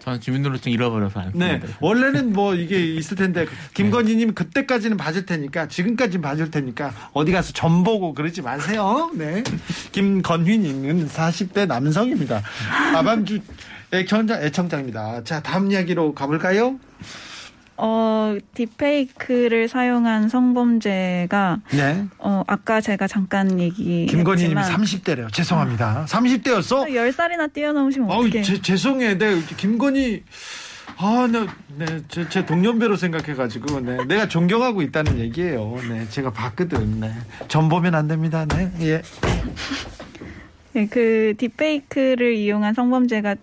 저는 0.00 0.20
주민등록증 0.20 0.72
잃어버려서 0.72 1.20
안 1.20 1.32
네. 1.34 1.58
씁니다. 1.58 1.78
원래는 1.80 2.32
뭐 2.32 2.54
이게 2.54 2.78
있을 2.94 3.16
텐데 3.16 3.46
김건희님 3.74 4.34
그때까지는 4.34 4.96
봐줄 4.96 5.26
테니까 5.26 5.68
지금까지는 5.68 6.22
봐줄 6.22 6.50
테니까 6.50 6.92
어디 7.12 7.32
가서 7.32 7.52
점 7.52 7.82
보고 7.84 8.14
그러지 8.14 8.42
마세요. 8.42 9.10
네. 9.14 9.42
김건희님은 9.92 11.08
40대 11.08 11.66
남성입니다. 11.66 12.42
아밤주 12.94 13.40
애청자 13.92 14.40
애청자입니다. 14.40 15.24
자 15.24 15.42
다음 15.42 15.70
이야기로 15.70 16.14
가볼까요? 16.14 16.78
어, 17.80 18.36
딥페이크를 18.54 19.68
사용한 19.68 20.28
성범죄가 20.28 21.58
네. 21.70 22.04
어, 22.18 22.42
아까 22.48 22.80
제가 22.80 23.06
잠깐 23.06 23.60
얘기했지만 23.60 24.24
김건희 24.24 24.48
님이 24.48 24.60
30대래요. 24.60 25.32
죄송합니다. 25.32 26.06
30대였어? 26.08 26.88
10살이나 26.90 27.52
뛰어넘으시면 27.52 28.10
어우, 28.10 28.26
어떡해. 28.26 28.42
제, 28.42 28.60
죄송해. 28.60 29.16
내 29.16 29.40
김건희 29.56 30.24
아, 30.96 31.28
네, 31.30 31.46
네, 31.76 32.02
제, 32.08 32.28
제 32.28 32.44
동년배로 32.44 32.96
생각해가지고, 32.96 33.80
네, 33.80 34.04
내가 34.06 34.26
존경하고 34.26 34.82
있다는 34.82 35.18
얘기예요. 35.20 35.78
네, 35.88 36.08
제가 36.08 36.32
봤거든. 36.32 36.98
네, 36.98 37.12
점 37.46 37.68
보면 37.68 37.94
안 37.94 38.08
됩니다. 38.08 38.44
네, 38.46 38.72
예. 38.80 39.02
네, 40.72 40.86
그 40.90 41.34
딥페이크를 41.38 42.34
이용한 42.34 42.74
성범죄가 42.74 43.36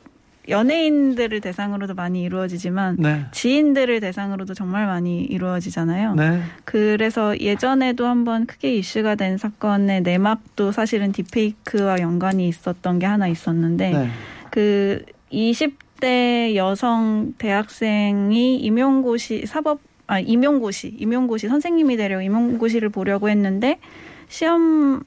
연예인들을 0.50 1.42
대상으로도 1.42 1.94
많이 1.96 2.22
이루어지지만 2.24 2.98
네, 3.00 3.26
지인들을 3.32 4.00
대상으로도 4.00 4.54
정말 4.54 4.86
많이 4.86 5.22
이루어지잖아요. 5.24 6.16
네, 6.16 6.42
그래서 6.64 7.40
예전에도 7.40 8.06
한번 8.06 8.46
크게 8.46 8.76
이슈가 8.76 9.16
된 9.16 9.38
사건의 9.38 10.02
내막도 10.02 10.72
사실은 10.72 11.12
딥페이크와 11.12 12.00
연관이 12.00 12.48
있었던 12.48 13.00
게 13.00 13.06
하나 13.06 13.28
있었는데 13.28 13.92
네, 13.92 14.10
그 14.52 15.04
20대 15.32 16.56
여성 16.56 17.34
대학생이 17.38 18.58
임용고시 18.58 19.46
사법 19.46 19.80
아 20.08 20.20
임용고시 20.20 20.98
임용고시 21.00 21.48
선생님이 21.48 21.98
되려 21.98 22.22
임용고시를 22.22 22.90
보려고 22.90 23.30
했는데 23.30 23.80
시험 24.28 25.02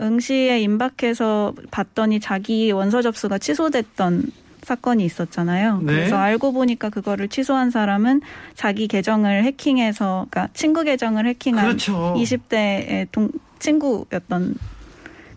응시에 0.00 0.60
임박해서 0.60 1.54
봤더니 1.70 2.20
자기 2.20 2.70
원서 2.70 3.02
접수가 3.02 3.38
취소됐던 3.38 4.24
사건이 4.66 5.04
있었잖아요. 5.04 5.78
네. 5.78 5.84
그래서 5.84 6.16
알고 6.16 6.52
보니까 6.52 6.90
그거를 6.90 7.28
취소한 7.28 7.70
사람은 7.70 8.20
자기 8.54 8.88
계정을 8.88 9.44
해킹해서, 9.44 10.26
그러니까 10.28 10.52
친구 10.54 10.82
계정을 10.82 11.24
해킹한 11.24 11.64
그렇죠. 11.64 12.14
20대의 12.16 13.06
동, 13.12 13.30
친구였던 13.60 14.56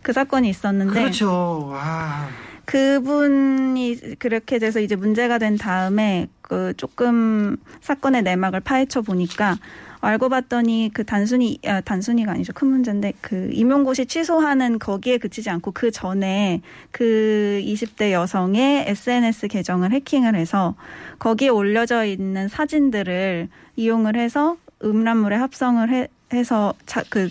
그 0.01 0.13
사건이 0.13 0.49
있었는데 0.49 0.99
그렇죠. 0.99 1.69
아, 1.75 2.27
그분이 2.65 4.17
그렇게 4.17 4.57
돼서 4.57 4.79
이제 4.79 4.95
문제가 4.95 5.37
된 5.37 5.59
다음에 5.59 6.27
그 6.41 6.73
조금 6.75 7.57
사건의 7.81 8.23
내막을 8.23 8.61
파헤쳐 8.61 9.03
보니까 9.03 9.57
알고 10.01 10.29
봤더니 10.29 10.91
그 10.93 11.03
단순히 11.03 11.59
아, 11.65 11.81
단순히가 11.81 12.31
아니죠 12.31 12.53
큰 12.53 12.69
문제인데 12.69 13.13
그 13.21 13.49
임용고시 13.51 14.05
취소하는 14.05 14.79
거기에 14.79 15.17
그치지 15.17 15.49
않고 15.49 15.71
그 15.71 15.91
전에 15.91 16.61
그 16.91 17.61
20대 17.63 18.11
여성의 18.11 18.85
SNS 18.87 19.47
계정을 19.47 19.91
해킹을 19.91 20.35
해서 20.35 20.75
거기에 21.19 21.49
올려져 21.49 22.05
있는 22.05 22.47
사진들을 22.47 23.49
이용을 23.75 24.15
해서 24.15 24.57
음란물에 24.83 25.35
합성을 25.35 25.89
해, 25.91 26.07
해서 26.33 26.73
자, 26.85 27.03
그 27.09 27.27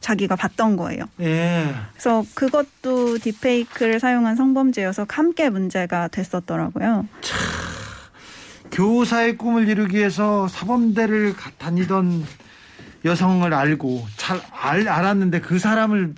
자기가 0.00 0.36
봤던 0.36 0.76
거예요. 0.76 1.04
예. 1.20 1.74
그래서 1.92 2.24
그것도 2.34 3.18
딥페이크를 3.18 4.00
사용한 4.00 4.36
성범죄여서 4.36 5.06
함께 5.08 5.50
문제가 5.50 6.08
됐었더라고요. 6.08 7.06
교사의 8.72 9.36
꿈을 9.36 9.68
이루기 9.68 9.96
위해서 9.98 10.48
사범대를 10.48 11.34
가- 11.34 11.50
다니던 11.58 12.24
여성을 13.04 13.52
알고 13.52 14.06
잘 14.16 14.40
알, 14.52 14.88
알았는데 14.88 15.40
그 15.40 15.58
사람을 15.58 16.14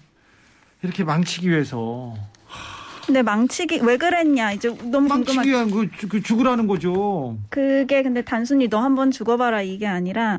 이렇게 0.83 1.05
망치기 1.05 1.49
위해서 1.49 2.15
근데 3.07 3.23
망치기 3.23 3.81
왜 3.83 3.97
그랬냐 3.97 4.53
이제 4.53 4.69
너무 4.85 5.09
망치기 5.09 5.37
궁금한 5.37 5.47
위한 5.47 5.71
그, 5.71 5.91
죽- 5.99 6.09
그 6.09 6.23
죽으라는 6.23 6.67
거죠. 6.67 7.37
그게 7.51 8.03
근데 8.03 8.23
단순히 8.23 8.69
너 8.69 8.81
한번 8.81 9.11
죽어봐라 9.11 9.63
이게 9.63 9.87
아니라 9.87 10.39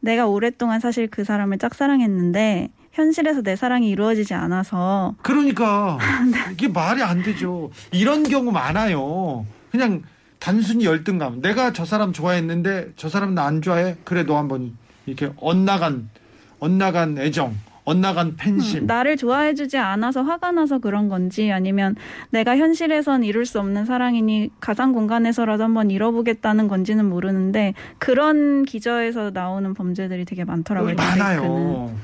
내가 0.00 0.26
오랫동안 0.26 0.80
사실 0.80 1.08
그 1.08 1.22
사람을 1.24 1.58
짝사랑했는데 1.58 2.70
현실에서 2.92 3.42
내 3.42 3.54
사랑이 3.56 3.88
이루어지지 3.88 4.34
않아서 4.34 5.14
그러니까 5.22 5.96
네. 6.30 6.38
이게 6.52 6.68
말이 6.68 7.02
안 7.02 7.22
되죠. 7.22 7.70
이런 7.92 8.22
경우 8.24 8.50
많아요. 8.50 9.46
그냥 9.70 10.02
단순히 10.46 10.86
열등감. 10.86 11.40
내가 11.40 11.72
저 11.72 11.84
사람 11.84 12.12
좋아했는데 12.12 12.94
저 12.96 13.08
사람 13.08 13.32
나 13.32 13.44
안 13.46 13.62
좋아해. 13.62 13.96
그래 14.02 14.24
너 14.24 14.36
한번 14.36 14.76
이렇게 15.06 15.32
엇나간 15.36 16.10
엇나간 16.58 17.16
애정, 17.18 17.56
엇나간 17.84 18.34
팬심. 18.34 18.80
음, 18.80 18.86
나를 18.86 19.16
좋아해주지 19.16 19.78
않아서 19.78 20.22
화가 20.22 20.50
나서 20.50 20.80
그런 20.80 21.08
건지 21.08 21.52
아니면 21.52 21.94
내가 22.30 22.56
현실에선 22.56 23.22
이룰 23.22 23.46
수 23.46 23.60
없는 23.60 23.84
사랑이니 23.84 24.50
가상 24.58 24.92
공간에서라도 24.92 25.62
한번 25.62 25.92
이뤄보겠다는 25.92 26.66
건지는 26.66 27.08
모르는데 27.08 27.74
그런 27.98 28.64
기저에서 28.64 29.30
나오는 29.30 29.72
범죄들이 29.74 30.24
되게 30.24 30.42
많더라고요. 30.44 30.96
딥페이크는. 30.96 31.18
많아요. 31.18 31.94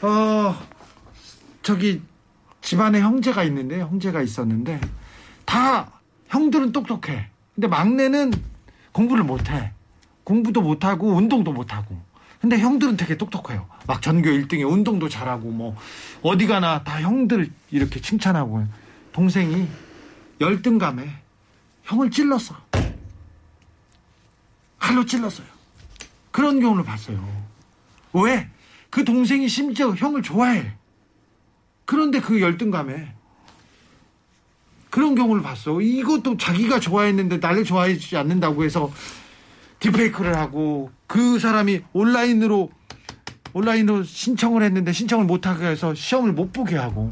어 0.00 0.54
저기 1.62 2.00
집안에 2.62 3.00
형제가 3.02 3.42
있는데 3.44 3.80
형제가 3.80 4.22
있었는데 4.22 4.80
다 5.44 6.00
형들은 6.28 6.72
똑똑해. 6.72 7.31
근데 7.54 7.66
막내는 7.68 8.32
공부를 8.92 9.24
못해. 9.24 9.72
공부도 10.24 10.62
못하고 10.62 11.12
운동도 11.14 11.52
못하고. 11.52 12.00
근데 12.40 12.58
형들은 12.58 12.96
되게 12.96 13.16
똑똑해요. 13.16 13.68
막 13.86 14.02
전교 14.02 14.28
1등에 14.28 14.68
운동도 14.68 15.08
잘하고 15.08 15.50
뭐 15.50 15.76
어디 16.22 16.46
가나 16.46 16.82
다 16.82 17.00
형들 17.00 17.50
이렇게 17.70 18.00
칭찬하고 18.00 18.66
동생이 19.12 19.68
열등감에 20.40 21.08
형을 21.84 22.10
찔렀어. 22.10 22.56
칼로 24.78 25.06
찔렀어요. 25.06 25.46
그런 26.32 26.58
경우를 26.60 26.84
봤어요. 26.84 27.24
왜? 28.12 28.48
그 28.90 29.04
동생이 29.04 29.48
심지어 29.48 29.90
형을 29.94 30.22
좋아해. 30.22 30.72
그런데 31.84 32.20
그 32.20 32.40
열등감에 32.40 33.14
그런 34.92 35.14
경우를 35.14 35.42
봤어. 35.42 35.80
이것도 35.80 36.36
자기가 36.36 36.78
좋아했는데 36.78 37.38
나를 37.38 37.64
좋아해주지 37.64 38.14
않는다고 38.18 38.62
해서 38.62 38.92
deepfake를 39.80 40.36
하고 40.36 40.90
그 41.06 41.38
사람이 41.38 41.80
온라인으로 41.94 42.70
온라인으로 43.54 44.02
신청을 44.02 44.62
했는데 44.62 44.92
신청을 44.92 45.24
못하게 45.24 45.64
해서 45.68 45.94
시험을 45.94 46.32
못 46.34 46.52
보게 46.52 46.76
하고 46.76 47.10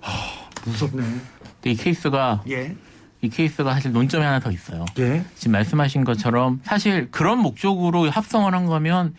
하, 0.00 0.12
무섭네. 0.64 1.02
근데 1.02 1.70
이 1.72 1.74
케이스가 1.74 2.44
예. 2.48 2.76
이 3.20 3.28
케이스가 3.28 3.74
사실 3.74 3.90
논점이 3.90 4.24
하나 4.24 4.38
더 4.38 4.52
있어요. 4.52 4.86
예. 5.00 5.24
지금 5.34 5.52
말씀하신 5.52 6.04
것처럼 6.04 6.60
사실 6.62 7.10
그런 7.10 7.40
목적으로 7.40 8.08
합성을 8.08 8.54
한 8.54 8.66
거면 8.66 9.14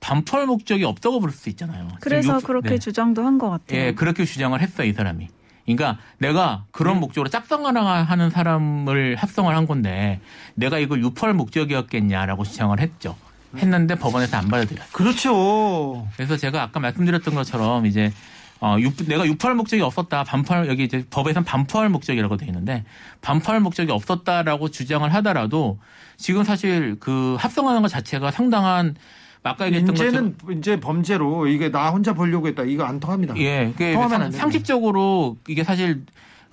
반펄 0.00 0.46
목적이 0.46 0.84
없다고 0.84 1.20
볼 1.20 1.30
수 1.30 1.50
있잖아요. 1.50 1.88
그래서 2.00 2.38
지금 2.38 2.46
그렇게 2.46 2.70
네. 2.70 2.78
주장도 2.78 3.22
한 3.22 3.36
것 3.36 3.50
같아요. 3.50 3.78
예, 3.80 3.92
그렇게 3.92 4.24
주장을 4.24 4.58
했어요, 4.58 4.88
이 4.88 4.94
사람이. 4.94 5.28
그러니까 5.66 5.98
내가 6.18 6.64
그런 6.70 7.00
목적으로 7.00 7.28
짝성을 7.28 7.76
하는 7.76 8.30
사람을 8.30 9.16
합성을 9.16 9.54
한 9.54 9.66
건데 9.66 10.20
내가 10.54 10.78
이걸 10.78 11.02
유펄 11.02 11.34
목적이었겠냐라고 11.34 12.44
주장을 12.44 12.78
했죠. 12.78 13.16
했는데 13.56 13.94
법원에서 13.94 14.36
안 14.36 14.48
받아들였어요. 14.48 14.92
그렇죠. 14.92 16.06
그래서 16.16 16.36
제가 16.36 16.62
아까 16.62 16.80
말씀드렸던 16.80 17.34
것처럼 17.34 17.86
이제 17.86 18.12
어, 18.60 18.76
유, 18.80 18.94
내가 19.06 19.26
유포할 19.26 19.54
목적이 19.54 19.82
없었다. 19.82 20.24
반포할 20.24 20.68
여기 20.68 20.84
이제 20.84 21.04
법에선 21.10 21.44
반포할 21.44 21.88
목적이라고 21.90 22.36
돼 22.36 22.46
있는데 22.46 22.84
반포할 23.20 23.60
목적이 23.60 23.92
없었다라고 23.92 24.70
주장을 24.70 25.12
하더라도 25.14 25.78
지금 26.16 26.42
사실 26.42 26.96
그 26.98 27.36
합성하는 27.38 27.82
것 27.82 27.88
자체가 27.88 28.30
상당한 28.30 28.94
아까 29.46 29.66
얘기했던 29.66 29.94
것처럼 29.94 30.34
이제는 30.44 30.58
이제 30.58 30.80
범죄로 30.80 31.46
이게 31.46 31.70
나 31.70 31.90
혼자 31.90 32.12
보려고 32.12 32.48
했다. 32.48 32.64
이거 32.64 32.84
안 32.84 33.00
통합니다. 33.00 33.36
예, 33.38 33.72
통하면 33.76 34.30
상-. 34.32 34.40
상식적으로 34.40 35.36
이게 35.48 35.62
사실 35.64 36.02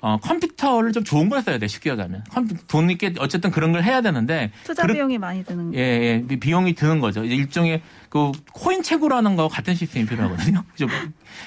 어, 0.01 0.17
컴퓨터를 0.21 0.91
좀 0.91 1.05
좋은 1.05 1.29
걸 1.29 1.41
써야 1.41 1.57
돼 1.57 1.65
쉽게 1.67 1.91
얘기하면 1.91 2.25
컴퓨- 2.29 2.67
돈 2.67 2.89
있게 2.89 3.13
어쨌든 3.19 3.51
그런 3.51 3.71
걸 3.71 3.83
해야 3.83 4.01
되는데 4.01 4.51
투자 4.65 4.81
그렇- 4.81 4.93
비용이 4.95 5.17
많이 5.17 5.45
드는 5.45 5.71
거. 5.71 5.77
예, 5.77 6.23
예, 6.29 6.35
비용이 6.39 6.73
드는 6.75 6.99
거죠. 6.99 7.23
이제 7.23 7.35
일종의 7.35 7.81
그 8.09 8.31
코인 8.51 8.83
채굴하는 8.83 9.37
거 9.37 9.47
같은 9.47 9.73
시스템이 9.75 10.05
필요하거든요. 10.07 10.63
좀 10.75 10.89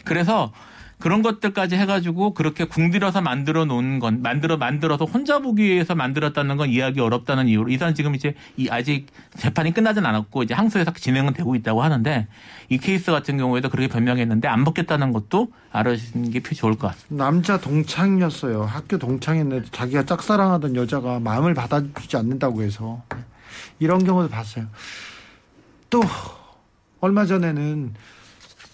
그래서 0.04 0.52
그런 0.98 1.20
것들까지 1.22 1.76
해가지고 1.76 2.32
그렇게 2.32 2.64
궁들여서 2.64 3.20
만들어 3.20 3.66
놓은 3.66 3.98
건 3.98 4.22
만들어 4.22 4.56
만들어서 4.56 5.04
혼자 5.04 5.40
보기 5.40 5.62
위해서 5.62 5.94
만들었다는 5.94 6.56
건 6.56 6.70
이해하기 6.70 7.00
어렵다는 7.00 7.48
이유로 7.48 7.70
이사람 7.70 7.94
지금 7.94 8.14
이제 8.14 8.35
이 8.56 8.68
아직 8.70 9.06
재판이 9.37 9.74
끝나진 9.74 10.06
않았고 10.06 10.42
이제 10.42 10.54
항소에서 10.54 10.92
진행은 10.92 11.35
되고 11.35 11.54
있다고 11.54 11.82
하는데 11.82 12.28
이 12.70 12.78
케이스 12.78 13.11
같은 13.11 13.37
경우에도 13.37 13.68
그렇게 13.68 13.88
변명했는데 13.88 14.48
안 14.48 14.64
받겠다는 14.64 15.12
것도 15.12 15.48
알아주시는 15.70 16.30
게 16.30 16.40
좋을 16.40 16.76
것 16.76 16.88
같습니다. 16.88 17.24
남자 17.24 17.59
동창이었어요. 17.59 18.62
학교 18.64 18.96
동창이었는데 18.96 19.68
자기가 19.72 20.04
짝사랑하던 20.04 20.76
여자가 20.76 21.20
마음을 21.20 21.52
받아주지 21.52 22.16
않는다고 22.16 22.62
해서 22.62 23.02
이런 23.78 24.04
경우도 24.04 24.30
봤어요. 24.30 24.66
또 25.90 26.02
얼마 27.00 27.26
전에는 27.26 27.94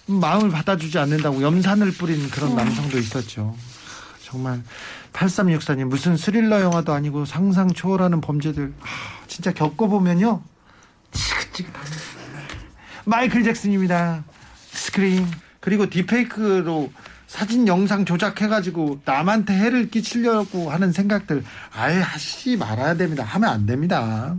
마음을 0.06 0.50
받아주지 0.50 0.98
않는다고 0.98 1.42
염산을 1.42 1.92
뿌린 1.92 2.28
그런 2.30 2.54
남성도 2.56 2.98
있었죠. 2.98 3.54
정말 4.22 4.62
8364님 5.12 5.84
무슨 5.84 6.16
스릴러 6.16 6.60
영화도 6.60 6.92
아니고 6.92 7.24
상상 7.24 7.72
초월하는 7.72 8.20
범죄들 8.20 8.72
아, 8.80 8.86
진짜 9.26 9.52
겪어보면요 9.52 10.42
지긋지긋합니다. 11.12 11.96
마이클 13.04 13.42
잭슨입니다. 13.42 14.24
스크린 14.70 15.26
그리고 15.60 15.88
딥페이크로 15.88 16.90
사진 17.26 17.66
영상 17.68 18.04
조작해가지고 18.04 19.00
남한테 19.04 19.54
해를 19.54 19.90
끼치려고 19.90 20.70
하는 20.70 20.92
생각들 20.92 21.44
아예 21.72 22.00
하시 22.00 22.56
말아야 22.56 22.94
됩니다. 22.94 23.24
하면 23.24 23.50
안 23.50 23.66
됩니다. 23.66 24.36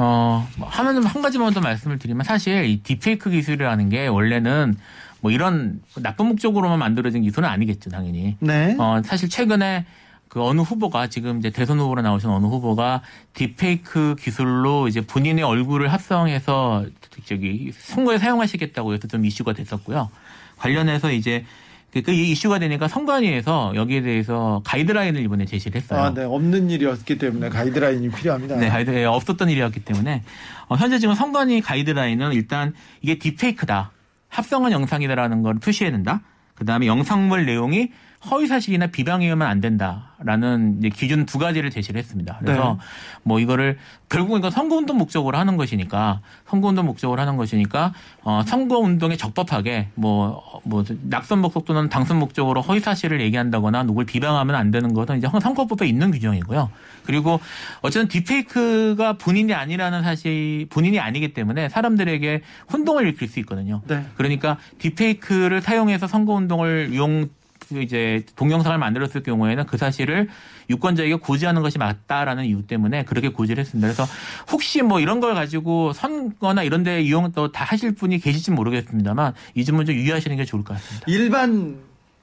어, 0.00 0.46
뭐 0.56 0.68
하면 0.68 1.02
한 1.04 1.22
가지만 1.22 1.52
더 1.52 1.60
말씀을 1.60 1.98
드리면 1.98 2.22
사실 2.22 2.64
이 2.64 2.82
딥페이크 2.82 3.30
기술이라는 3.30 3.88
게 3.88 4.06
원래는 4.06 4.76
뭐 5.20 5.32
이런 5.32 5.80
나쁜 5.96 6.26
목적으로만 6.26 6.78
만들어진 6.78 7.22
기술은 7.22 7.48
아니겠죠, 7.48 7.90
당연히. 7.90 8.36
네. 8.38 8.76
어, 8.78 9.02
사실 9.04 9.28
최근에 9.28 9.86
그 10.28 10.40
어느 10.40 10.60
후보가 10.60 11.08
지금 11.08 11.38
이제 11.38 11.50
대선 11.50 11.80
후보로 11.80 12.02
나오신 12.02 12.30
어느 12.30 12.46
후보가 12.46 13.02
딥페이크 13.34 14.14
기술로 14.20 14.86
이제 14.86 15.00
본인의 15.00 15.42
얼굴을 15.42 15.92
합성해서 15.92 16.86
저기 17.24 17.72
선거에 17.76 18.18
사용하시겠다고 18.18 18.94
해서 18.94 19.08
좀 19.08 19.24
이슈가 19.24 19.52
됐었고요. 19.52 20.10
관련해서 20.58 21.10
이제 21.10 21.44
그, 21.92 22.02
그 22.02 22.12
이슈가 22.12 22.58
되니까 22.58 22.86
선관위에서 22.86 23.72
여기에 23.74 24.02
대해서 24.02 24.62
가이드라인을 24.64 25.22
이번에 25.22 25.46
제시를 25.46 25.80
했어요. 25.80 26.00
아, 26.00 26.14
네. 26.14 26.22
없는 26.24 26.70
일이었기 26.70 27.16
때문에 27.18 27.48
가이드라인이 27.48 28.10
필요합니다. 28.10 28.56
네, 28.56 28.68
가이드 28.68 28.90
예, 28.90 29.04
없었던 29.04 29.48
일이었기 29.48 29.80
때문에 29.80 30.22
어, 30.68 30.76
현재 30.76 30.98
지금 30.98 31.14
선관위 31.14 31.62
가이드라인은 31.62 32.32
일단 32.32 32.74
이게 33.00 33.18
딥페이크다, 33.18 33.90
합성한 34.28 34.72
영상이다라는 34.72 35.42
걸 35.42 35.58
표시해야 35.58 35.90
된다. 35.90 36.20
그 36.54 36.64
다음에 36.64 36.86
영상물 36.86 37.46
내용이 37.46 37.90
허위 38.30 38.46
사실이나 38.46 38.88
비방에 38.88 39.24
의하면 39.24 39.46
안 39.48 39.60
된다라는 39.60 40.80
기준 40.90 41.24
두 41.26 41.38
가지를 41.38 41.70
제시를 41.70 41.98
했습니다. 41.98 42.38
그래서 42.40 42.78
네. 42.78 42.86
뭐 43.22 43.38
이거를 43.40 43.78
결국은 44.08 44.40
이건 44.40 44.50
선거운동 44.50 44.98
목적으로 44.98 45.38
하는 45.38 45.56
것이니까 45.56 46.20
선거운동 46.48 46.86
목적으로 46.86 47.20
하는 47.20 47.36
것이니까 47.36 47.92
어 48.22 48.42
선거운동에 48.44 49.16
적법하게 49.16 49.88
뭐 49.94 50.42
뭐 50.68 50.84
낙선 51.02 51.40
목적 51.40 51.64
또는 51.64 51.88
당선 51.88 52.18
목적으로 52.18 52.60
허위 52.60 52.80
사실을 52.80 53.20
얘기한다거나 53.22 53.82
누굴 53.84 54.04
비방하면 54.04 54.54
안 54.54 54.70
되는 54.70 54.92
것은 54.92 55.18
이제 55.18 55.28
선거법에 55.28 55.86
있는 55.86 56.10
규정이고요. 56.10 56.70
그리고 57.04 57.40
어쨌든 57.80 58.08
디페이크가 58.08 59.14
본인이 59.14 59.54
아니라는 59.54 60.02
사실 60.02 60.66
본인이 60.68 61.00
아니기 61.00 61.32
때문에 61.32 61.68
사람들에게 61.70 62.42
혼동을 62.72 63.04
일으킬 63.04 63.28
수 63.28 63.40
있거든요. 63.40 63.80
네. 63.86 64.04
그러니까 64.16 64.58
디페이크를 64.78 65.62
사용해서 65.62 66.06
선거운동을 66.06 66.90
이용 66.92 67.28
이제 67.72 68.24
동영상을 68.36 68.76
만들었을 68.78 69.22
경우에는 69.22 69.66
그 69.66 69.76
사실을 69.76 70.28
유권자에게 70.70 71.16
고지하는 71.16 71.62
것이 71.62 71.78
맞다라는 71.78 72.44
이유 72.46 72.66
때문에 72.66 73.04
그렇게 73.04 73.28
고지를 73.28 73.60
했습니다. 73.60 73.86
그래서 73.88 74.04
혹시 74.50 74.82
뭐 74.82 75.00
이런 75.00 75.20
걸 75.20 75.34
가지고 75.34 75.92
선거나 75.92 76.62
이런 76.62 76.82
데 76.82 77.02
이용 77.02 77.30
또 77.32 77.48
다 77.52 77.64
하실 77.64 77.94
분이 77.94 78.18
계실지 78.18 78.50
모르겠습니다만 78.52 79.34
이 79.54 79.64
점은 79.64 79.84
좀 79.86 79.94
유의하시는 79.94 80.36
게 80.36 80.44
좋을 80.44 80.64
것 80.64 80.74
같습니다. 80.74 81.04
일반 81.08 81.78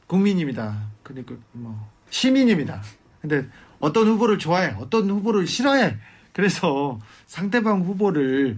국민입니다. 0.08 0.76
그러니까 1.04 1.36
뭐 1.52 1.90
시민입니다. 2.10 2.82
근데 3.22 3.46
어떤 3.80 4.08
후보를 4.08 4.38
좋아해, 4.40 4.74
어떤 4.80 5.10
후보를 5.10 5.48
싫어해. 5.48 5.96
그래서 6.32 7.00
상대방 7.28 7.82
후보를 7.82 8.58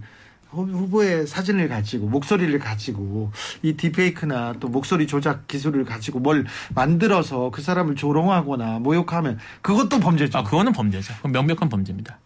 후- 0.50 0.64
후보의 0.66 1.26
사진을 1.26 1.68
가지고 1.68 2.08
목소리를 2.08 2.58
가지고 2.58 3.30
이 3.62 3.74
디페이크나 3.74 4.54
또 4.60 4.68
목소리 4.68 5.06
조작 5.06 5.46
기술을 5.46 5.84
가지고 5.84 6.20
뭘 6.20 6.46
만들어서 6.74 7.50
그 7.50 7.60
사람을 7.62 7.96
조롱하거나 7.96 8.78
모욕하면 8.78 9.38
그것도 9.62 10.00
범죄죠. 10.00 10.38
아, 10.38 10.42
그거는 10.42 10.72
범죄죠. 10.72 11.14
그건 11.16 11.32
명백한 11.32 11.68
범죄입니다. 11.68 12.18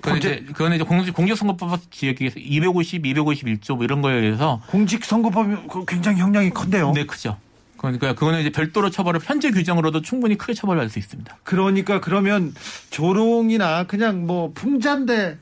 그건 0.00 0.18
이제, 0.18 0.44
그거는 0.46 0.76
이제 0.76 0.84
공- 0.84 1.04
공직선거법 1.12 1.90
지역에서 1.90 2.38
250, 2.38 3.02
251조 3.02 3.74
뭐 3.76 3.84
이런 3.84 4.02
거에 4.02 4.14
의해서 4.14 4.60
공직선거법이 4.68 5.56
그 5.70 5.84
굉장히 5.86 6.20
형량이 6.20 6.50
큰데요. 6.50 6.92
네, 6.92 7.04
크죠. 7.06 7.36
그러니까 7.78 8.14
그거는 8.14 8.40
이제 8.40 8.50
별도로 8.50 8.88
처벌을 8.90 9.20
현재 9.22 9.50
규정으로도 9.50 10.00
충분히 10.02 10.38
크게 10.38 10.54
처벌할 10.54 10.88
수 10.88 10.98
있습니다. 10.98 11.36
그러니까 11.44 12.00
그러면 12.00 12.54
조롱이나 12.90 13.84
그냥 13.84 14.26
뭐 14.26 14.52
풍자인데 14.54 15.38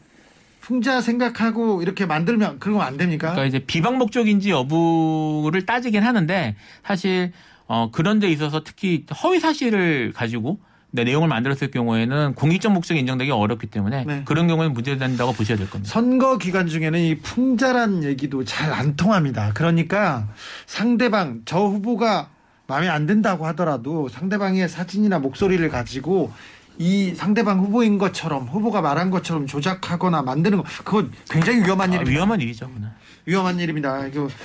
풍자 0.65 1.03
생각하고 1.03 1.83
이렇게 1.83 2.07
만들면 2.07 2.59
그런 2.59 2.79
거 2.79 2.83
안 2.85 2.97
됩니까? 2.97 3.33
그러니까 3.33 3.45
이제 3.45 3.65
비방 3.65 3.99
목적인지 3.99 4.51
여부를 4.51 5.67
따지긴 5.67 6.03
하는데 6.03 6.57
사실 6.83 7.33
어 7.67 7.91
그런 7.93 8.19
데 8.19 8.31
있어서 8.31 8.63
특히 8.65 9.05
허위 9.23 9.41
사실을 9.41 10.13
가지고 10.15 10.59
내 10.91 11.05
내용을 11.05 11.29
만들었을 11.29 11.71
경우에는 11.71 12.35
공익적 12.35 12.73
목적이 12.73 13.01
인정되기 13.01 13.31
어렵기 13.31 13.67
때문에 13.67 14.05
네. 14.07 14.23
그런 14.25 14.47
경우에는 14.47 14.73
문제된다고 14.75 15.33
보셔야 15.33 15.59
될 15.59 15.69
겁니다. 15.69 15.93
선거 15.93 16.39
기간 16.39 16.67
중에는 16.67 16.99
이 17.01 17.17
풍자란 17.17 18.05
얘기도 18.05 18.45
잘 18.45 18.73
안 18.73 18.97
통합니다. 18.97 19.51
그러니까 19.55 20.29
상대방 20.67 21.43
저 21.45 21.59
후보가 21.59 22.29
마음에 22.67 22.89
안 22.89 23.07
든다고 23.07 23.45
하더라도 23.49 24.09
상대방의 24.09 24.69
사진이나 24.69 25.19
목소리를 25.19 25.69
가지고 25.69 26.33
이 26.79 27.15
상대방 27.15 27.61
후보인 27.61 27.99
것처럼 27.99 28.47
후보가 28.47 28.81
말한 28.81 29.11
것처럼 29.11 29.47
조작하거나 29.47 30.23
만드는 30.23 30.59
거 30.59 30.65
그거 30.85 31.07
굉장히 31.31 31.61
위험한 31.61 31.91
아, 31.91 31.95
일입니다. 31.95 32.11
위험한 32.11 32.41
일이죠. 32.41 32.69
그는. 32.69 32.89
위험한 33.27 33.59
일입니다. 33.59 34.01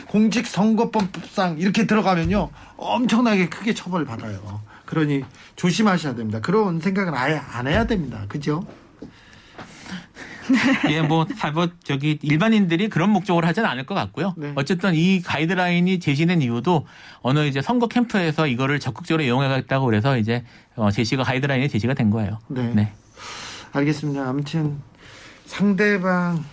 공직선거법상 0.07 1.57
이렇게 1.59 1.85
들어가면요 1.85 2.49
엄청나게 2.77 3.49
크게 3.49 3.73
처벌 3.73 4.05
받아요. 4.05 4.61
그러니 4.85 5.23
조심하셔야 5.55 6.15
됩니다. 6.15 6.39
그런 6.39 6.79
생각은 6.79 7.13
아예 7.13 7.35
안 7.35 7.67
해야 7.67 7.85
됩니다. 7.85 8.25
그죠? 8.27 8.65
예, 10.89 11.01
뭐, 11.01 11.25
다 11.25 11.51
뭐, 11.51 11.67
저기, 11.83 12.19
일반인들이 12.21 12.89
그런 12.89 13.09
목적으로 13.09 13.47
하지는 13.47 13.67
않을 13.69 13.85
것 13.85 13.95
같고요. 13.95 14.33
네. 14.37 14.51
어쨌든 14.55 14.95
이 14.95 15.21
가이드라인이 15.21 15.99
제시된 15.99 16.41
이유도 16.41 16.85
어느 17.21 17.45
이제 17.47 17.61
선거 17.61 17.87
캠프에서 17.87 18.47
이거를 18.47 18.79
적극적으로 18.79 19.23
이용하겠다고 19.23 19.85
그래서 19.85 20.17
이제 20.17 20.43
어, 20.75 20.91
제시가 20.91 21.23
가이드라인이 21.23 21.69
제시가 21.69 21.93
된 21.93 22.09
거예요. 22.09 22.39
네. 22.47 22.71
네. 22.73 22.93
알겠습니다. 23.71 24.27
아무튼 24.27 24.79
상대방 25.45 26.43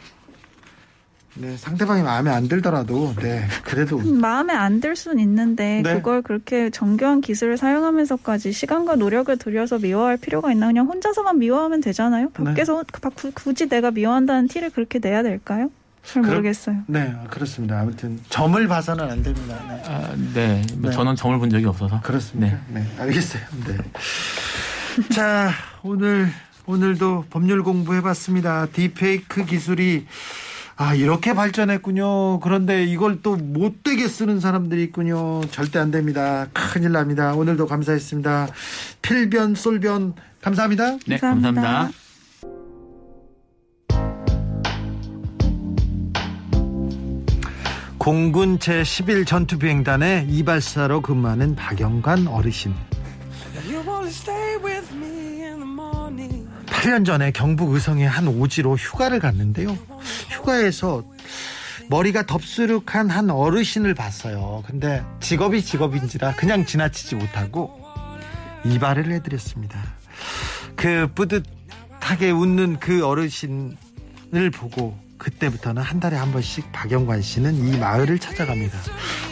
네 1.38 1.56
상대방이 1.56 2.02
마음에 2.02 2.30
안 2.30 2.48
들더라도 2.48 3.14
네 3.20 3.46
그래도 3.62 3.98
마음에 3.98 4.54
안들 4.54 4.96
수는 4.96 5.18
있는데 5.20 5.82
네. 5.84 5.94
그걸 5.94 6.22
그렇게 6.22 6.70
정교한 6.70 7.20
기술을 7.20 7.58
사용하면서까지 7.58 8.52
시간과 8.52 8.96
노력을 8.96 9.36
들여서 9.36 9.78
미워할 9.78 10.16
필요가 10.16 10.50
있나 10.52 10.66
그냥 10.68 10.86
혼자서만 10.86 11.38
미워하면 11.38 11.80
되잖아요. 11.82 12.30
네. 12.38 12.44
밖에서 12.44 12.82
그- 12.90 13.10
구- 13.10 13.32
굳이 13.34 13.68
내가 13.68 13.90
미워한다는 13.90 14.48
티를 14.48 14.70
그렇게 14.70 14.98
내야 14.98 15.22
될까요? 15.22 15.70
잘 16.04 16.22
모르겠어요. 16.22 16.84
네 16.86 17.12
그렇습니다. 17.30 17.80
아무튼 17.80 18.18
점을 18.30 18.66
봐서는 18.66 19.10
안 19.10 19.22
됩니다. 19.22 19.58
네. 19.68 19.82
아, 19.86 20.14
네. 20.34 20.62
뭐 20.78 20.90
네. 20.90 20.96
저는 20.96 21.16
점을 21.16 21.38
본 21.38 21.50
적이 21.50 21.66
없어서. 21.66 22.00
그렇습니다. 22.00 22.58
네, 22.68 22.82
알겠어요. 22.98 23.42
네. 23.66 23.76
자, 25.12 25.50
오늘 25.82 26.28
오늘도 26.64 27.26
법률 27.28 27.62
공부해봤습니다. 27.62 28.66
딥페이크 28.72 29.44
기술이 29.44 30.06
아 30.78 30.94
이렇게 30.94 31.32
발전했군요. 31.32 32.40
그런데 32.40 32.84
이걸 32.84 33.22
또 33.22 33.36
못되게 33.36 34.08
쓰는 34.08 34.40
사람들이 34.40 34.82
있군요. 34.84 35.40
절대 35.50 35.78
안 35.78 35.90
됩니다. 35.90 36.48
큰일 36.52 36.92
납니다. 36.92 37.34
오늘도 37.34 37.66
감사했습니다. 37.66 38.48
필변 39.00 39.54
쏠변 39.54 40.14
감사합니다. 40.42 40.98
네, 41.06 41.16
감사합니다. 41.16 41.62
감사합니다. 41.62 42.06
공군 47.96 48.58
제11 48.58 49.26
전투비행단의 49.26 50.26
이발사로 50.28 51.00
근무하는 51.00 51.56
박영관 51.56 52.28
어르신. 52.28 52.72
8년 56.86 57.04
전에 57.04 57.32
경북 57.32 57.72
의성의 57.74 58.08
한 58.08 58.28
오지로 58.28 58.76
휴가를 58.76 59.18
갔는데요. 59.18 59.76
휴가에서 60.30 61.02
머리가 61.88 62.24
덥수룩한 62.26 63.10
한 63.10 63.28
어르신을 63.28 63.94
봤어요. 63.94 64.62
근데 64.66 65.02
직업이 65.18 65.62
직업인지라 65.62 66.34
그냥 66.36 66.64
지나치지 66.64 67.16
못하고 67.16 67.76
이발을 68.64 69.10
해드렸습니다. 69.10 69.82
그 70.76 71.08
뿌듯하게 71.12 72.30
웃는 72.30 72.78
그 72.78 73.04
어르신을 73.04 74.50
보고 74.54 74.96
그때부터는 75.18 75.82
한 75.82 75.98
달에 75.98 76.16
한 76.16 76.30
번씩 76.30 76.70
박영관 76.70 77.20
씨는 77.20 77.66
이 77.66 77.78
마을을 77.78 78.20
찾아갑니다. 78.20 78.78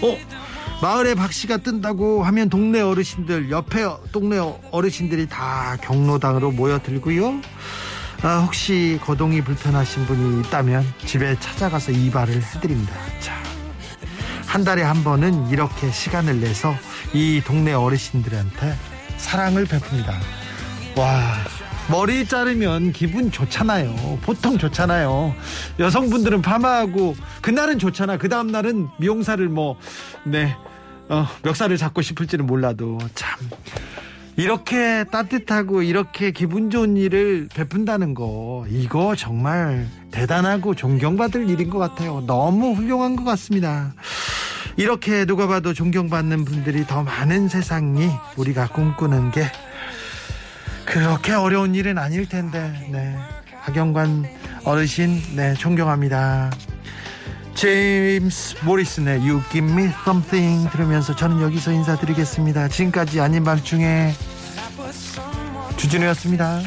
어? 0.02 0.43
마을에 0.82 1.14
박 1.14 1.32
씨가 1.32 1.58
뜬다고 1.58 2.24
하면 2.24 2.50
동네 2.50 2.80
어르신들 2.80 3.50
옆에 3.50 3.86
동네 4.12 4.38
어르신들이 4.70 5.28
다 5.28 5.76
경로당으로 5.82 6.50
모여들고요. 6.50 7.40
아, 8.22 8.38
혹시 8.38 8.98
거동이 9.02 9.42
불편하신 9.42 10.06
분이 10.06 10.40
있다면 10.40 10.84
집에 11.04 11.38
찾아가서 11.40 11.92
이발을 11.92 12.42
해드립니다. 12.42 12.94
자, 13.20 13.34
한 14.46 14.64
달에 14.64 14.82
한 14.82 15.04
번은 15.04 15.48
이렇게 15.48 15.90
시간을 15.90 16.40
내서 16.40 16.74
이 17.12 17.42
동네 17.44 17.72
어르신들한테 17.72 18.74
사랑을 19.18 19.66
베풉니다. 19.66 20.14
와, 20.96 21.34
머리 21.90 22.26
자르면 22.26 22.92
기분 22.92 23.30
좋잖아요. 23.30 24.18
보통 24.22 24.56
좋잖아요. 24.56 25.34
여성분들은 25.78 26.40
파마하고 26.40 27.14
그날은 27.42 27.78
좋잖아. 27.78 28.16
그 28.16 28.28
다음 28.28 28.48
날은 28.48 28.88
미용사를 28.98 29.46
뭐, 29.48 29.76
네, 30.24 30.56
어, 31.08 31.26
멱살을 31.42 31.76
잡고 31.76 32.00
싶을지는 32.02 32.46
몰라도 32.46 32.98
참. 33.14 33.38
이렇게 34.36 35.04
따뜻하고 35.12 35.82
이렇게 35.82 36.32
기분 36.32 36.68
좋은 36.70 36.96
일을 36.96 37.48
베푼다는 37.54 38.14
거 38.14 38.66
이거 38.68 39.14
정말 39.14 39.86
대단하고 40.10 40.74
존경받을 40.74 41.48
일인 41.48 41.70
것 41.70 41.78
같아요. 41.78 42.24
너무 42.26 42.72
훌륭한 42.72 43.14
것 43.14 43.22
같습니다. 43.24 43.94
이렇게 44.76 45.24
누가 45.24 45.46
봐도 45.46 45.72
존경받는 45.72 46.44
분들이 46.44 46.84
더 46.84 47.04
많은 47.04 47.48
세상이 47.48 48.10
우리가 48.36 48.68
꿈꾸는 48.68 49.30
게 49.30 49.44
그렇게 50.84 51.32
어려운 51.32 51.74
일은 51.74 51.98
아닐 51.98 52.28
텐데. 52.28 52.72
네. 52.90 53.16
박영관 53.62 54.26
어르신 54.64 55.36
네 55.36 55.54
존경합니다. 55.54 56.50
제임스 57.54 58.56
모리슨의 58.64 59.20
You 59.20 59.40
Give 59.50 59.70
Me 59.70 59.90
Something 60.02 60.70
들으면서 60.70 61.14
저는 61.16 61.40
여기서 61.40 61.72
인사드리겠습니다. 61.72 62.68
지금까지 62.68 63.20
아닌 63.20 63.44
밤중에 63.44 64.12
주진우였습니다. 65.76 66.60